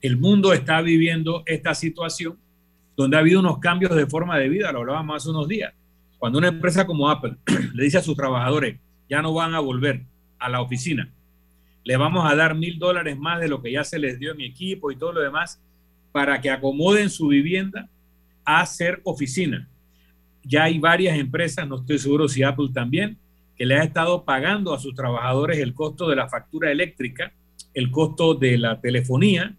[0.00, 2.38] el mundo está viviendo esta situación
[2.96, 5.72] donde ha habido unos cambios de forma de vida, lo hablábamos hace unos días.
[6.18, 7.36] Cuando una empresa como Apple
[7.74, 10.02] le dice a sus trabajadores, ya no van a volver
[10.38, 11.08] a la oficina,
[11.88, 14.42] le vamos a dar mil dólares más de lo que ya se les dio en
[14.42, 15.58] equipo y todo lo demás
[16.12, 17.88] para que acomoden su vivienda
[18.44, 19.66] a ser oficina.
[20.42, 23.16] Ya hay varias empresas, no estoy seguro si Apple también,
[23.56, 27.32] que le ha estado pagando a sus trabajadores el costo de la factura eléctrica,
[27.72, 29.56] el costo de la telefonía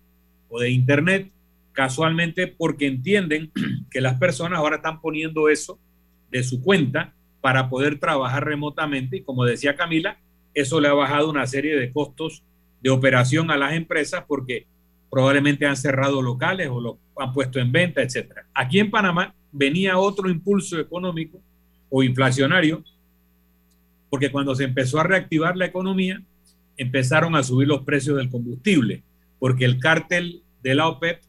[0.50, 1.32] o de Internet,
[1.72, 3.52] casualmente porque entienden
[3.90, 5.80] que las personas ahora están poniendo eso
[6.30, 7.12] de su cuenta
[7.42, 10.20] para poder trabajar remotamente y como decía Camila,
[10.62, 12.44] eso le ha bajado una serie de costos
[12.82, 14.68] de operación a las empresas porque
[15.10, 18.46] probablemente han cerrado locales o lo han puesto en venta, etcétera.
[18.54, 21.40] Aquí en Panamá venía otro impulso económico
[21.90, 22.84] o inflacionario
[24.10, 26.22] porque cuando se empezó a reactivar la economía
[26.78, 29.04] empezaron a subir los precios del combustible
[29.40, 31.22] porque el cártel de la OPEP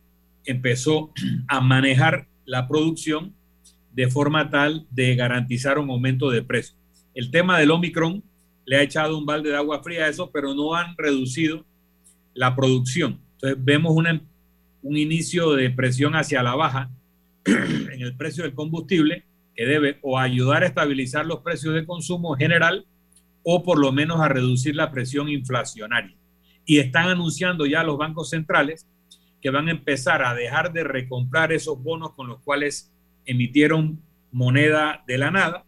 [0.44, 1.12] empezó
[1.48, 3.34] a manejar la producción
[3.92, 6.76] de forma tal de garantizar un aumento de precio.
[7.14, 8.22] El tema del Omicron
[8.70, 11.64] le ha echado un balde de agua fría a eso, pero no han reducido
[12.34, 13.20] la producción.
[13.32, 13.96] Entonces vemos
[14.82, 16.88] un inicio de presión hacia la baja
[17.44, 19.24] en el precio del combustible
[19.56, 22.86] que debe o ayudar a estabilizar los precios de consumo general
[23.42, 26.16] o por lo menos a reducir la presión inflacionaria.
[26.64, 28.86] Y están anunciando ya los bancos centrales
[29.42, 32.92] que van a empezar a dejar de recomprar esos bonos con los cuales
[33.24, 34.00] emitieron
[34.30, 35.64] moneda de la nada,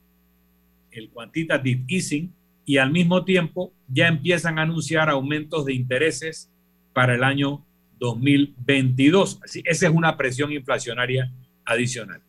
[0.92, 2.32] el quantitative easing,
[2.64, 6.50] y al mismo tiempo ya empiezan a anunciar aumentos de intereses
[6.92, 7.64] para el año
[7.98, 9.40] 2022.
[9.44, 11.32] Así, esa es una presión inflacionaria
[11.64, 12.22] adicional.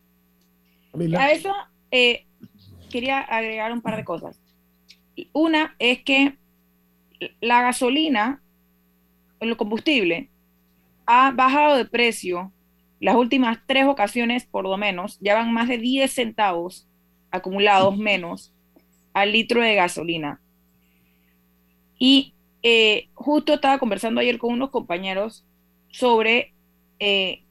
[1.16, 1.52] A eso
[1.90, 2.26] eh,
[2.90, 4.40] quería agregar un par de cosas.
[5.32, 6.38] Una es que
[7.40, 8.42] la gasolina,
[9.40, 10.30] el combustible,
[11.06, 12.52] ha bajado de precio
[13.00, 16.88] las últimas tres ocasiones, por lo menos, ya van más de 10 centavos
[17.30, 18.53] acumulados menos
[19.14, 20.40] al litro de gasolina.
[21.98, 25.46] Y eh, justo estaba conversando ayer con unos compañeros
[25.90, 26.52] sobre,
[26.98, 27.44] eh,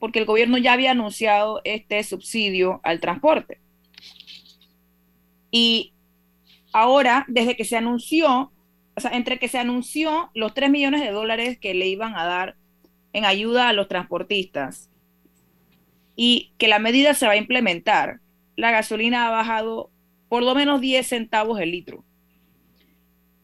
[0.00, 3.60] porque el gobierno ya había anunciado este subsidio al transporte.
[5.50, 5.92] Y
[6.72, 8.52] ahora, desde que se anunció,
[8.96, 12.24] o sea, entre que se anunció los 3 millones de dólares que le iban a
[12.24, 12.56] dar
[13.12, 14.88] en ayuda a los transportistas
[16.16, 18.20] y que la medida se va a implementar,
[18.56, 19.90] la gasolina ha bajado
[20.30, 22.02] por lo menos 10 centavos el litro.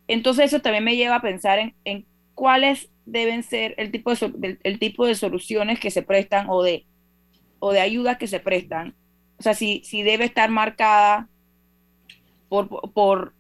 [0.09, 4.79] Entonces eso también me lleva a pensar en, cuáles deben ser el tipo, de, el
[4.79, 6.87] tipo de soluciones que se prestan o de,
[7.59, 8.95] o de ayudas que se prestan.
[9.39, 11.29] O sea, si, si debe estar marcada
[12.49, 13.35] por, por,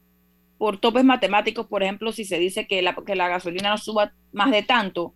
[0.59, 4.13] por topes matemáticos, por ejemplo, si se dice que la, que la gasolina no suba
[4.33, 5.15] más de tanto,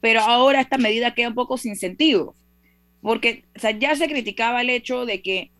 [0.00, 2.34] pero ahora esta medida queda un poco sin sentido
[3.02, 3.44] porque
[3.78, 5.50] ya se criticaba el hecho de que,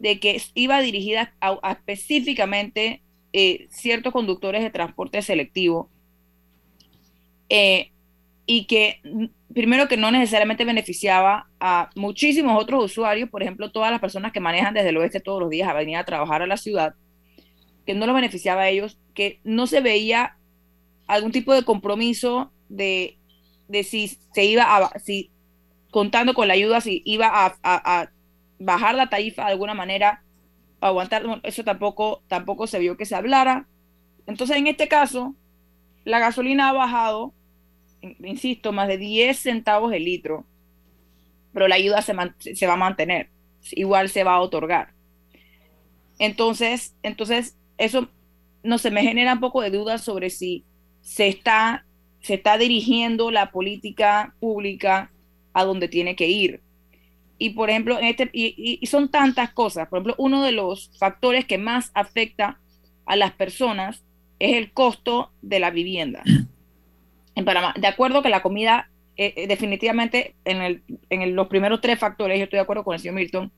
[0.00, 5.88] de que iba dirigida a, específicamente eh, ciertos conductores de transporte selectivo
[7.48, 7.92] eh,
[8.46, 9.00] y que
[9.54, 14.40] primero que no necesariamente beneficiaba a muchísimos otros usuarios, por ejemplo, todas las personas que
[14.40, 16.94] manejan desde el oeste todos los días a venir a trabajar a la ciudad,
[17.86, 20.38] que no lo beneficiaba a ellos, que no se veía
[21.06, 23.18] algún tipo de compromiso de,
[23.68, 25.30] de si se iba a, si
[25.90, 28.10] contando con la ayuda si iba a,
[28.60, 30.22] bajar la tarifa de alguna manera,
[30.80, 33.68] aguantar, eso tampoco, tampoco se vio que se hablara.
[34.26, 35.34] Entonces, en este caso,
[36.04, 37.34] la gasolina ha bajado
[38.02, 40.46] insisto, más de 10 centavos el litro,
[41.52, 42.14] pero la ayuda se,
[42.54, 43.30] se va a mantener,
[43.72, 44.94] igual se va a otorgar.
[46.18, 48.08] Entonces, entonces eso
[48.62, 50.64] no se me genera un poco de duda sobre si
[51.00, 51.86] se está,
[52.20, 55.12] se está dirigiendo la política pública
[55.52, 56.62] a donde tiene que ir.
[57.42, 59.88] Y por ejemplo, en este, y, son tantas cosas.
[59.88, 62.60] Por ejemplo, uno de los factores que más afecta
[63.06, 64.04] a las personas
[64.38, 66.22] es el costo de la vivienda.
[67.36, 71.80] En Panamá, de acuerdo que la comida, eh, eh, definitivamente en, el, en los primeros
[71.80, 73.52] tres factores, yo estoy de acuerdo con el señor Milton,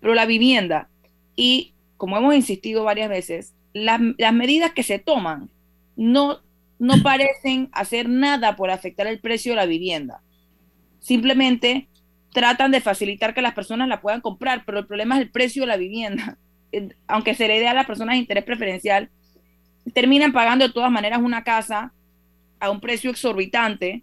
[0.00, 0.88] pero la vivienda
[1.36, 4.00] y, como hemos insistido varias veces, las,
[4.32, 5.50] medidas que se toman
[5.94, 6.40] no,
[6.80, 10.22] no parecen hacer nada por afectar el precio de la vivienda.
[10.98, 11.86] Simplemente
[12.32, 15.62] tratan de facilitar que las personas la puedan comprar, pero el problema es el precio
[15.62, 16.38] de la vivienda.
[17.06, 19.10] Aunque se le dé a las personas de interés preferencial,
[19.94, 21.92] terminan pagando de todas maneras una casa
[22.60, 24.02] a un precio exorbitante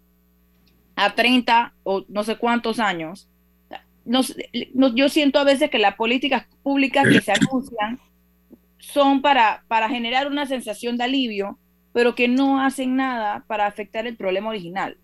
[0.95, 3.27] a 30 o no sé cuántos años.
[4.05, 7.99] yo siento a veces que las políticas públicas que se anuncian
[8.79, 11.59] son para, para generar una sensación de alivio,
[11.91, 14.97] pero que no hacen nada para afectar el problema original.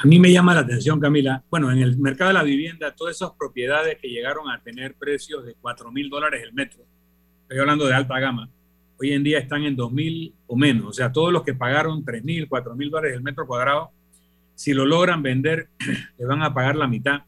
[0.00, 3.16] A mí me llama la atención, Camila, bueno, en el mercado de la vivienda, todas
[3.16, 6.84] esas propiedades que llegaron a tener precios de 4 mil dólares el metro,
[7.42, 8.48] estoy hablando de alta gama,
[9.00, 10.86] hoy en día están en 2 mil o menos.
[10.86, 13.90] O sea, todos los que pagaron 3 mil, 4 mil dólares el metro cuadrado,
[14.54, 15.68] si lo logran vender,
[16.18, 17.22] le van a pagar la mitad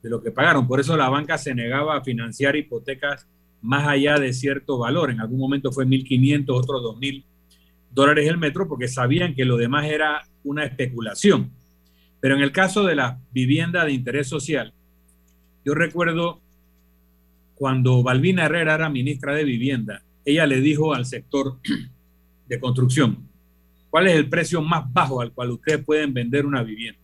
[0.00, 0.68] de lo que pagaron.
[0.68, 3.26] Por eso la banca se negaba a financiar hipotecas
[3.62, 5.10] más allá de cierto valor.
[5.10, 7.24] En algún momento fue 1.500, otros 2.000
[7.90, 11.50] dólares el metro, porque sabían que lo demás era una especulación.
[12.20, 14.74] Pero en el caso de la vivienda de interés social,
[15.64, 16.40] yo recuerdo
[17.54, 21.58] cuando Balbina Herrera era ministra de Vivienda, ella le dijo al sector
[22.48, 23.28] de construcción,
[23.90, 27.00] ¿cuál es el precio más bajo al cual ustedes pueden vender una vivienda?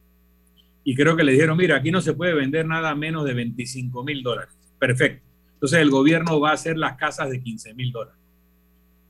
[0.85, 4.05] Y creo que le dijeron, mira, aquí no se puede vender nada menos de 25
[4.05, 4.55] mil dólares.
[4.79, 5.27] Perfecto.
[5.55, 8.16] Entonces el gobierno va a hacer las casas de 15 mil dólares.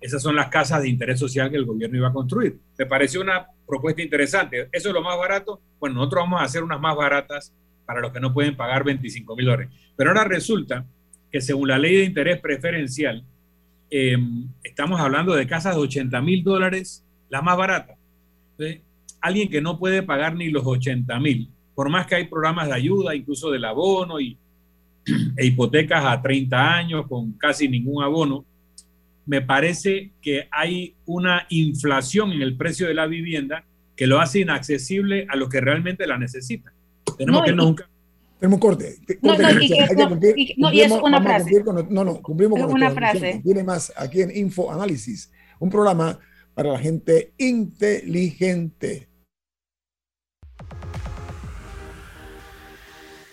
[0.00, 2.58] Esas son las casas de interés social que el gobierno iba a construir.
[2.78, 4.68] Me pareció una propuesta interesante.
[4.72, 5.60] ¿Eso es lo más barato?
[5.80, 7.52] Bueno, nosotros vamos a hacer unas más baratas
[7.86, 9.70] para los que no pueden pagar 25 mil dólares.
[9.96, 10.84] Pero ahora resulta
[11.30, 13.24] que según la ley de interés preferencial,
[13.90, 17.94] em, estamos hablando de casas de 80 mil dólares, la más barata.
[19.20, 22.74] alguien que no puede pagar ni los 80 mil, por más que hay programas de
[22.74, 24.38] ayuda, incluso del abono y,
[25.36, 28.44] e hipotecas a 30 años con casi ningún abono,
[29.26, 33.64] me parece que hay una inflación en el precio de la vivienda
[33.96, 36.72] que lo hace inaccesible a los que realmente la necesitan.
[37.18, 37.76] Tenemos que irnos un...
[38.38, 38.96] Tenemos corte.
[39.22, 41.64] no, no, y, no, y es una frase.
[41.88, 43.40] no, no, cumplimos con una frase.
[43.42, 46.18] Tiene más aquí en Info Análisis, un programa
[46.54, 49.08] para la gente inteligente.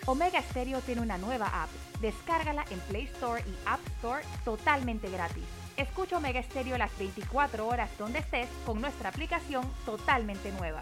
[0.06, 1.70] Omega Stereo tiene una nueva app.
[2.02, 5.63] Descárgala en Play Store y App Store totalmente gratis.
[5.78, 10.82] Escucha Omega Stereo las 24 horas donde estés con nuestra aplicación totalmente nueva.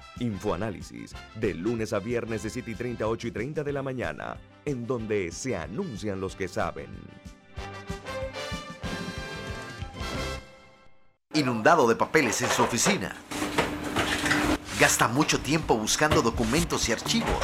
[0.21, 4.37] Infoanálisis, de lunes a viernes de 7 y 30, 8 y 30 de la mañana,
[4.65, 6.89] en donde se anuncian los que saben.
[11.33, 13.15] Inundado de papeles en su oficina.
[14.79, 17.43] Gasta mucho tiempo buscando documentos y archivos.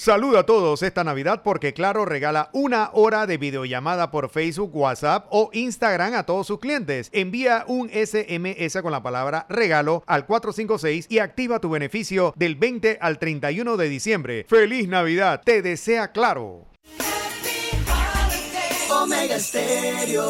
[0.00, 5.26] Saluda a todos esta Navidad porque Claro regala una hora de videollamada por Facebook, WhatsApp
[5.28, 7.10] o Instagram a todos sus clientes.
[7.12, 12.96] Envía un SMS con la palabra regalo al 456 y activa tu beneficio del 20
[12.98, 14.46] al 31 de diciembre.
[14.48, 15.42] ¡Feliz Navidad!
[15.44, 16.64] Te desea Claro.
[19.02, 20.24] Omega Stereo.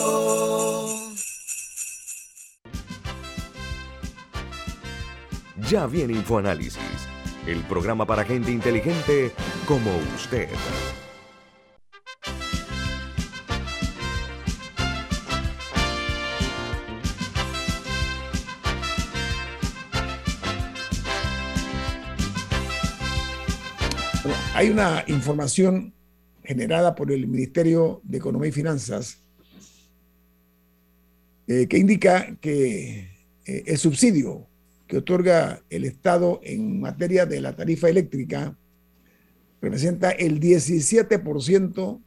[5.69, 7.10] Ya viene InfoAnálisis
[7.47, 9.33] el programa para gente inteligente
[9.67, 10.49] como usted.
[24.61, 25.95] hay una información
[26.45, 29.17] generada por el Ministerio de Economía y Finanzas
[31.47, 33.09] eh, que indica que
[33.47, 34.50] eh, el subsidio
[34.91, 38.59] que otorga el Estado en materia de la tarifa eléctrica
[39.63, 42.03] representa el 17%,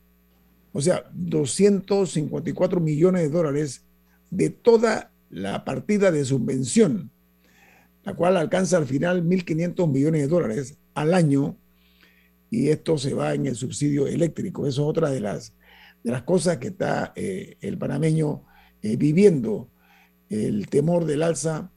[0.73, 3.85] o sea, 254 millones de dólares
[4.31, 7.09] de toda la partida de subvención,
[8.03, 11.57] la cual alcanza al final 1.500 millones de dólares al año
[12.49, 14.67] y esto se va en el subsidio eléctrico.
[14.67, 15.53] Eso es otra de las,
[16.03, 18.43] de las cosas que está eh, el panameño
[18.81, 19.69] eh, viviendo,
[20.27, 21.72] el temor del alza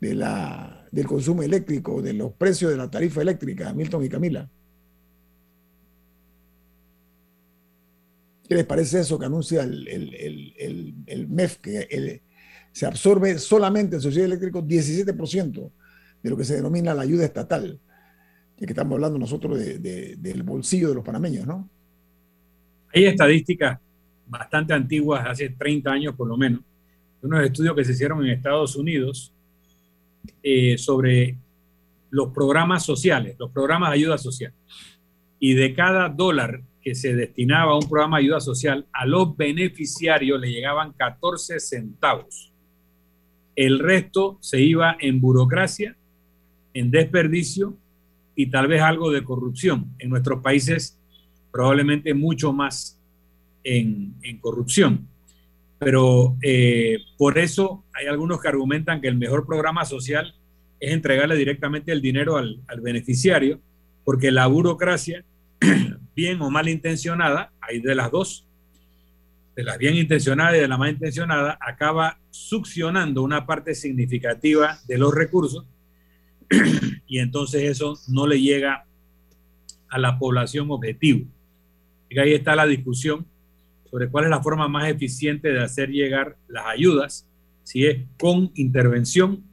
[0.00, 4.48] de la, del consumo eléctrico, de los precios de la tarifa eléctrica, Milton y Camila.
[8.48, 12.22] ¿Qué les parece eso que anuncia el, MEF, que
[12.72, 15.70] se absorbe solamente el subsidio eléctrico 17%
[16.22, 17.78] de lo que se denomina la ayuda estatal?
[18.56, 21.68] Ya que estamos hablando nosotros del bolsillo de los panameños, ¿no?
[22.94, 23.78] Hay estadísticas
[24.26, 26.62] bastante antiguas, hace 30 años por lo menos,
[27.20, 29.34] de unos estudios que se hicieron en Estados Unidos
[30.42, 31.36] eh, sobre
[32.10, 34.52] los programas sociales, los programas de ayuda social.
[35.38, 39.36] Y de cada dólar que se destinaba a un programa de ayuda social, a los
[39.36, 42.52] beneficiarios le llegaban 14 centavos.
[43.54, 45.96] El resto se iba en burocracia,
[46.74, 47.76] en desperdicio
[48.34, 49.94] y tal vez algo de corrupción.
[49.98, 50.98] En nuestros países
[51.50, 53.00] probablemente mucho más
[53.64, 55.08] en, en corrupción.
[55.78, 60.34] Pero eh, por eso hay algunos que argumentan que el mejor programa social
[60.80, 63.60] es entregarle directamente el dinero al, beneficiario,
[64.04, 65.24] porque la burocracia,
[66.16, 68.46] bien o mal intencionada, hay de las dos,
[69.54, 74.98] de la bien intencionada y de la mal intencionada, acaba succionando una parte significativa de
[74.98, 75.66] los recursos
[77.06, 78.84] y entonces eso no le llega
[79.88, 81.26] a la población objetivo.
[82.08, 83.26] Y ahí está la discusión
[83.90, 87.26] sobre cuál es la forma más eficiente de hacer llegar las ayudas,
[87.62, 89.44] si es con intervención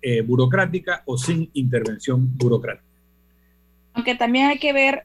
[0.00, 2.86] eh, burocrática o sin intervención burocrática.
[3.94, 5.04] Aunque también hay que ver,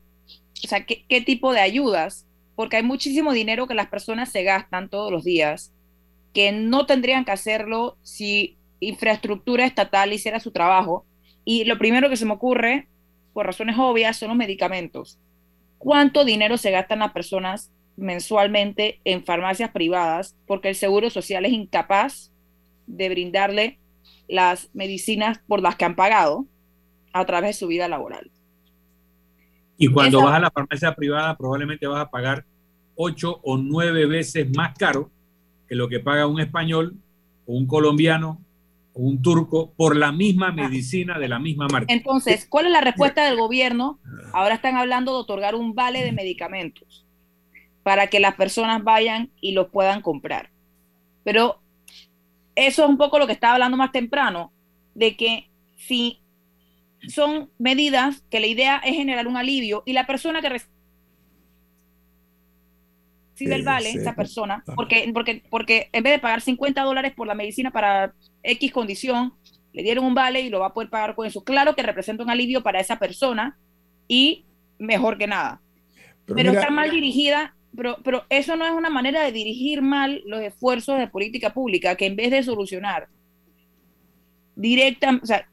[0.63, 2.25] o sea, qué, qué tipo de ayudas,
[2.55, 5.73] porque hay muchísimo dinero que las personas se gastan todos los días,
[6.33, 11.05] que no tendrían que hacerlo si infraestructura estatal hiciera su trabajo.
[11.45, 12.87] Y lo primero que se me ocurre,
[13.33, 15.19] por razones obvias, son los medicamentos.
[15.77, 21.51] ¿Cuánto dinero se gastan las personas mensualmente en farmacias privadas porque el Seguro Social es
[21.51, 22.31] incapaz
[22.85, 23.79] de brindarle
[24.29, 26.45] las medicinas por las que han pagado
[27.11, 28.31] a través de su vida laboral.
[29.77, 32.45] Y cuando vas a la farmacia privada probablemente vas a pagar
[32.95, 35.11] ocho o nueve veces más caro
[35.67, 36.95] que lo que paga un español
[37.45, 38.41] o un colombiano
[38.93, 41.93] o un turco por la misma medicina de la misma marca.
[41.93, 43.99] Entonces, ¿cuál es la respuesta del gobierno?
[44.33, 47.06] Ahora están hablando de otorgar un vale de medicamentos
[47.87, 50.49] para que las personas vayan y los puedan comprar.
[51.23, 51.61] Pero
[52.53, 54.51] eso es un poco lo que estaba hablando más temprano,
[54.93, 56.19] de que si
[57.07, 60.69] son medidas que la idea es generar un alivio y la persona que recibe
[63.55, 67.35] el vale, esa persona, porque, porque, porque en vez de pagar 50 dólares por la
[67.35, 68.13] medicina para
[68.43, 69.33] X condición,
[69.71, 71.41] le dieron un vale y lo va a poder pagar con eso.
[71.45, 73.57] Claro que representa un alivio para esa persona
[74.09, 74.45] y
[74.77, 75.61] mejor que nada.
[76.25, 80.41] Pero, está mal dirigida pero, pero eso no es una manera de dirigir mal los
[80.41, 83.07] esfuerzos de política pública, que en vez de solucionar
[84.55, 85.47] directa, o sea,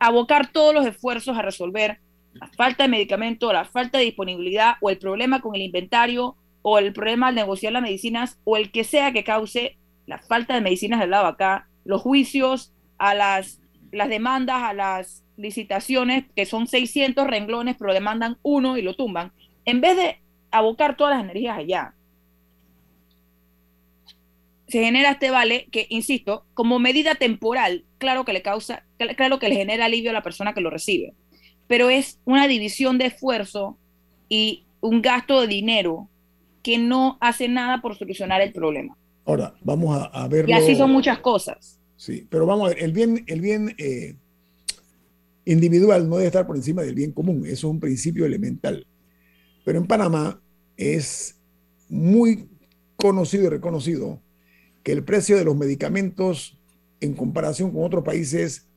[0.00, 2.00] abocar todos los esfuerzos a resolver
[2.32, 6.78] la falta de medicamento, la falta de disponibilidad o el problema con el inventario o
[6.78, 10.60] el problema al negociar las medicinas o el que sea que cause la falta de
[10.60, 13.60] medicinas del lado acá, los juicios a las,
[13.92, 19.32] las demandas, a las licitaciones, que son 600 renglones, pero demandan uno y lo tumban.
[19.64, 20.20] En vez de
[20.50, 21.94] abocar todas las energías allá.
[24.66, 28.84] Se genera este vale que, insisto, como medida temporal, claro que le causa,
[29.16, 31.14] claro que le genera alivio a la persona que lo recibe.
[31.66, 33.78] pero es una división de esfuerzo
[34.28, 36.08] y un gasto de dinero
[36.62, 38.96] que no hace nada por solucionar el problema.
[39.24, 40.48] Ahora, vamos a, ver.
[40.48, 41.78] Y así son muchas cosas.
[41.96, 44.16] Sí, pero vamos a ver, el bien, el bien eh,
[45.44, 48.86] individual no debe estar por encima del bien común, eso es un principio elemental.
[49.64, 50.40] Pero en Panamá
[50.76, 51.36] es
[51.88, 52.48] muy
[52.96, 54.22] conocido y reconocido
[54.82, 56.58] que el precio de los medicamentos
[57.00, 58.68] en comparación con otros países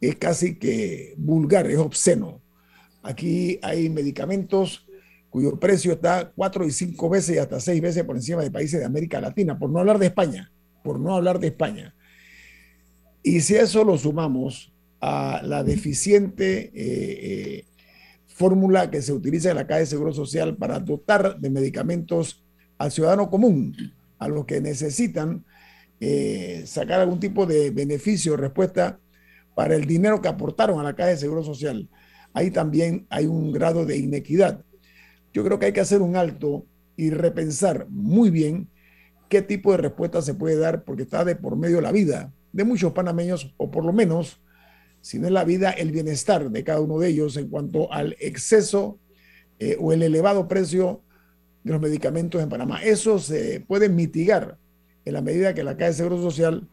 [0.00, 2.42] es casi que vulgar, es obsceno.
[3.02, 4.86] Aquí hay medicamentos
[5.30, 8.78] cuyo precio está cuatro y cinco veces y hasta seis veces por encima de países
[8.80, 11.94] de América Latina, por no hablar de España, por no hablar de España.
[13.22, 17.64] Y si eso lo sumamos a la deficiente eh, eh,
[18.34, 22.44] fórmula que se utiliza en la Caja de Seguro Social para dotar de medicamentos
[22.78, 23.76] al ciudadano común,
[24.18, 25.44] a los que necesitan
[26.00, 28.98] eh, sacar algún tipo de beneficio o respuesta
[29.54, 31.88] para el dinero que aportaron a la Caja de Seguro Social.
[32.32, 34.64] Ahí también hay un grado de inequidad.
[35.32, 36.66] Yo creo que hay que hacer un alto
[36.96, 38.68] y repensar muy bien
[39.28, 42.64] qué tipo de respuesta se puede dar, porque está de por medio la vida de
[42.64, 44.40] muchos panameños, o por lo menos,
[45.04, 48.16] si no es la vida, el bienestar de cada uno de ellos en cuanto al
[48.20, 48.98] exceso
[49.58, 51.02] eh, o el elevado precio
[51.62, 52.82] de los medicamentos en Panamá.
[52.82, 54.56] Eso se puede mitigar
[55.04, 56.70] en la medida que la Caja de Seguro Social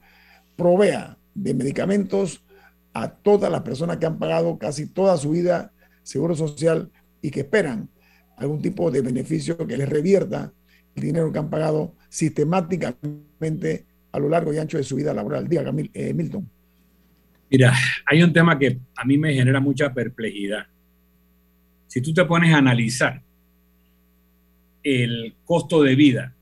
[0.56, 2.46] provea de medicamentos
[2.94, 6.90] a todas las personas que han pagado casi toda su vida seguro social
[7.22, 7.90] y que esperan
[8.38, 10.54] algún tipo de beneficio que les revierta
[10.96, 15.50] el dinero que han pagado sistemáticamente a lo largo y ancho de su vida laboral.
[15.50, 16.50] Diga, eh, Milton.
[17.52, 17.74] Mira,
[18.06, 20.68] hay un tema que a mí me genera mucha perplejidad.
[21.88, 23.22] Si tú te pones a analizar
[24.82, 26.34] el costo de vida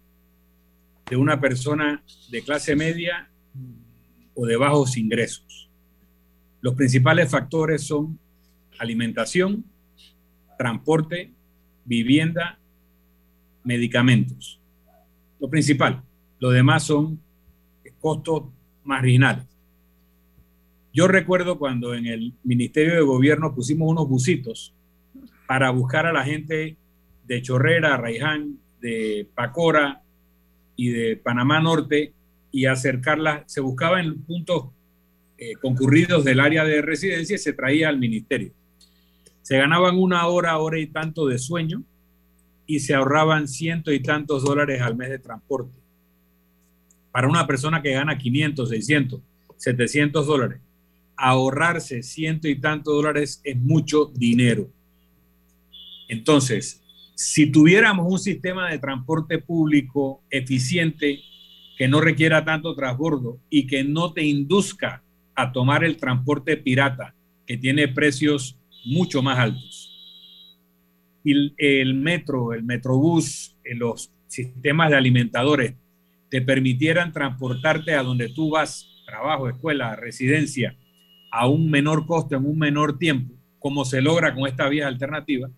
[1.10, 3.28] de una persona de clase media
[4.36, 5.70] o de bajos ingresos.
[6.62, 8.20] Los principales factores son
[8.78, 9.66] alimentación,
[10.60, 11.34] transporte,
[11.86, 12.60] vivienda,
[13.64, 14.62] medicamentos.
[15.40, 16.04] Lo principal.
[16.38, 17.20] Lo demás son
[18.00, 18.44] costos
[18.84, 19.49] marginales.
[20.94, 24.74] Yo recuerdo cuando en el Ministerio de Gobierno pusimos unos busitos
[25.48, 26.78] para buscar a la gente
[27.26, 30.02] de Chorrera, Raiján, de Pacora
[30.76, 32.14] y de Panamá Norte
[32.52, 34.70] y acercarla, se buscaba en puntos
[35.38, 38.52] eh, concurridos del área de residencia y se traía al ministerio.
[39.42, 41.84] Se ganaban una hora, hora y tanto de sueño
[42.66, 45.78] y se ahorraban ciento y tantos dólares al mes de transporte.
[47.12, 49.22] Para una persona que gana 500, 600,
[49.58, 50.60] 700 dólares,
[51.20, 54.70] ahorrarse ciento y tantos dólares es mucho dinero.
[56.08, 56.82] Entonces,
[57.16, 61.20] si tuviéramos un sistema de transporte público eficiente
[61.78, 65.04] que no requiera tanto transbordo y que no te induzca
[65.36, 67.14] a tomar el transporte pirata,
[67.46, 69.86] que tiene precios mucho más altos.
[71.24, 75.74] Y el metro, el metrobús, los sistemas de alimentadores
[76.30, 80.78] te permitieran transportarte a donde tú vas, trabajo, escuela, residencia,
[81.32, 85.50] a un menor costo, en un menor tiempo, como se logra con esta vía alternativa,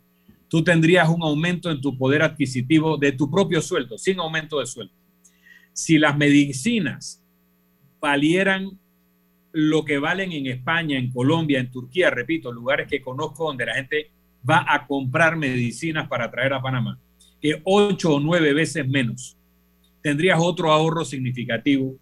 [0.47, 4.65] tú tendrías un aumento en tu poder adquisitivo de tu propio sueldo, sin aumento de
[4.65, 4.93] sueldo.
[5.73, 7.23] Si las medicinas
[7.99, 8.77] valieran
[9.53, 13.75] lo que valen en España, en Colombia, en Turquía, repito, lugares que conozco donde la
[13.75, 14.11] gente
[14.49, 16.99] va a comprar medicinas para traer a Panamá,
[17.39, 19.37] que ocho o nueve veces menos,
[20.01, 21.95] tendrías otro ahorro significativo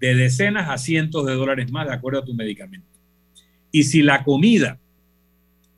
[0.00, 2.95] de decenas a cientos de dólares más de acuerdo a tu medicamento.
[3.76, 4.80] Y si la comida,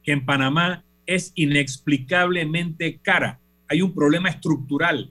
[0.05, 3.41] en Panamá es inexplicablemente cara.
[3.67, 5.11] Hay un problema estructural.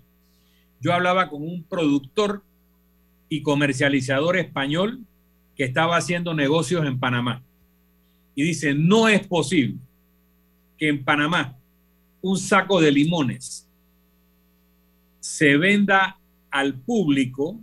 [0.80, 2.46] Yo hablaba con un productor
[3.28, 5.02] y comercializador español
[5.58, 7.44] que estaba haciendo negocios en Panamá.
[8.36, 9.76] Y dice, no es posible
[10.78, 11.58] que en Panamá
[12.22, 13.68] un saco de limones
[15.20, 16.18] se venda
[16.50, 17.60] al público,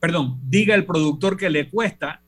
[0.00, 2.22] perdón, diga el productor que le cuesta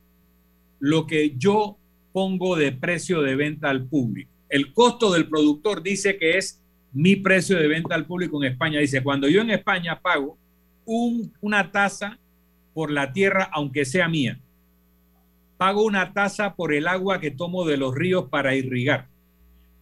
[0.83, 1.77] lo que yo
[2.11, 6.61] pongo de precio de venta al público el costo del productor dice que es
[6.91, 8.79] mi precio de venta al público en España.
[8.79, 10.37] Dice, cuando yo en España pago
[10.85, 12.19] una tasa
[12.75, 14.39] por la tierra, aunque sea mía,
[15.57, 19.07] pago una tasa por el agua que tomo de los ríos para irrigar,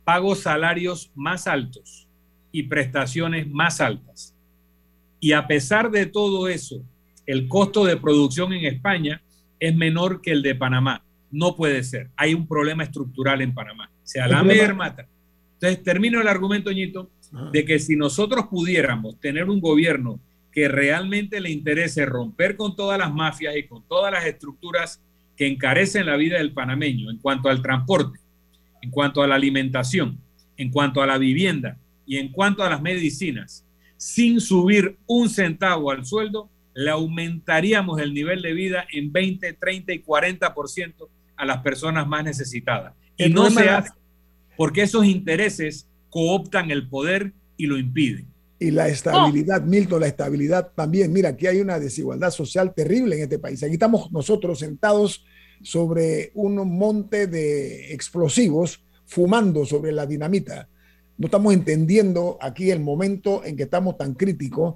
[0.05, 2.07] pago salarios más altos
[2.53, 4.33] y prestaciones más altas.
[5.19, 6.81] Y a pesar de todo eso,
[7.25, 9.21] el costo de producción en España
[9.61, 11.05] es menor que el de Panamá.
[11.31, 12.09] No puede ser.
[12.17, 15.07] Hay un problema estructural en Panamá sea la mermata.
[15.53, 17.09] Entonces, termino el argumento, Ñito,
[17.53, 20.19] de que si nosotros pudiéramos tener un gobierno
[20.51, 25.01] que realmente le interese romper con todas las mafias y con todas las estructuras
[25.37, 28.19] que encarecen la vida del panameño en cuanto al transporte
[28.81, 30.17] en cuanto a la alimentación,
[30.57, 35.91] en cuanto a la vivienda y en cuanto a las medicinas, sin subir un centavo
[35.91, 41.57] al sueldo, le aumentaríamos el nivel de vida en 20, 30 y 40% a las
[41.61, 42.93] personas más necesitadas.
[43.17, 43.91] Y no se hace
[44.57, 48.27] porque esos intereses cooptan el poder y lo impiden.
[48.59, 51.11] Y la estabilidad, Milton, la estabilidad también.
[51.11, 53.63] Mira, aquí hay una desigualdad social terrible en este país.
[53.63, 55.25] Aquí estamos nosotros sentados
[55.63, 60.69] sobre un monte de explosivos, fumando sobre la dinamita.
[61.17, 64.75] No estamos entendiendo aquí el momento en que estamos tan críticos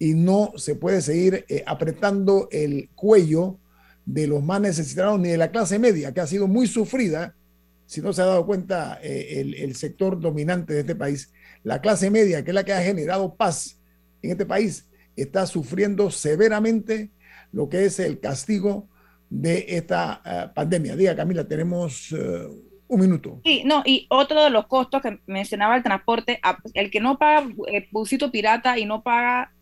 [0.00, 3.58] y no se puede seguir eh, apretando el cuello
[4.06, 7.36] de los más necesitados ni de la clase media, que ha sido muy sufrida,
[7.84, 11.32] si no se ha dado cuenta eh, el, el, sector dominante de este país,
[11.64, 13.78] la clase media, que es la que ha generado paz
[14.22, 17.10] en este país, está sufriendo severamente
[17.52, 18.88] lo que es el castigo
[19.28, 20.96] de esta uh, pandemia.
[20.96, 23.40] Diga, Camila, tenemos uh, un minuto.
[23.44, 26.40] Sí, no, y otro de los costos que mencionaba el transporte,
[26.72, 29.52] el que no paga el busito pirata y no paga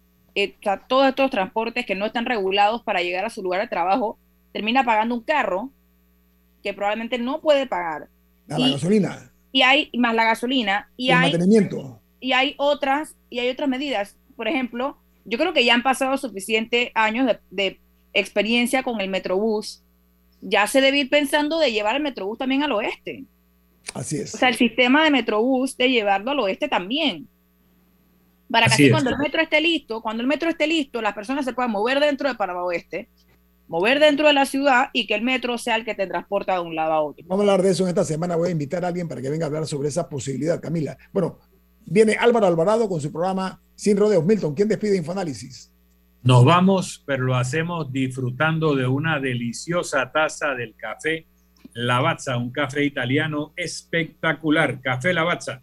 [0.45, 4.19] eh, todos estos transportes que no están regulados para llegar a su lugar de trabajo,
[4.53, 5.71] termina pagando un carro
[6.63, 8.09] que probablemente no puede pagar.
[8.49, 9.33] A la gasolina.
[9.51, 12.01] Y hay más la gasolina y el hay mantenimiento.
[12.21, 14.17] y hay otras y hay otras medidas.
[14.37, 17.81] Por ejemplo, yo creo que ya han pasado suficientes años de, de
[18.13, 19.83] experiencia con el Metrobús.
[20.41, 23.25] Ya se debe ir pensando de llevar el Metrobús también al oeste.
[23.93, 24.35] Así es.
[24.35, 27.27] O sea, el sistema de Metrobús de llevarlo al oeste también.
[28.51, 31.15] Para que así, así cuando el metro esté listo, cuando el metro esté listo, las
[31.15, 33.09] personas se puedan mover dentro de Panamá Oeste,
[33.69, 36.61] mover dentro de la ciudad y que el metro sea el que te transporta de
[36.61, 37.25] un lado a otro.
[37.29, 38.37] Vamos a hablar de eso en esta semana.
[38.37, 40.97] Voy a invitar a alguien para que venga a hablar sobre esa posibilidad, Camila.
[41.13, 41.39] Bueno,
[41.85, 44.25] viene Álvaro Alvarado con su programa Sin Rodeos.
[44.25, 45.73] Milton, ¿quién despide Infoanálisis?
[46.23, 51.27] Nos vamos, pero lo hacemos disfrutando de una deliciosa taza del café
[51.75, 54.81] Lavazza, un café italiano espectacular.
[54.81, 55.63] Café Lavazza,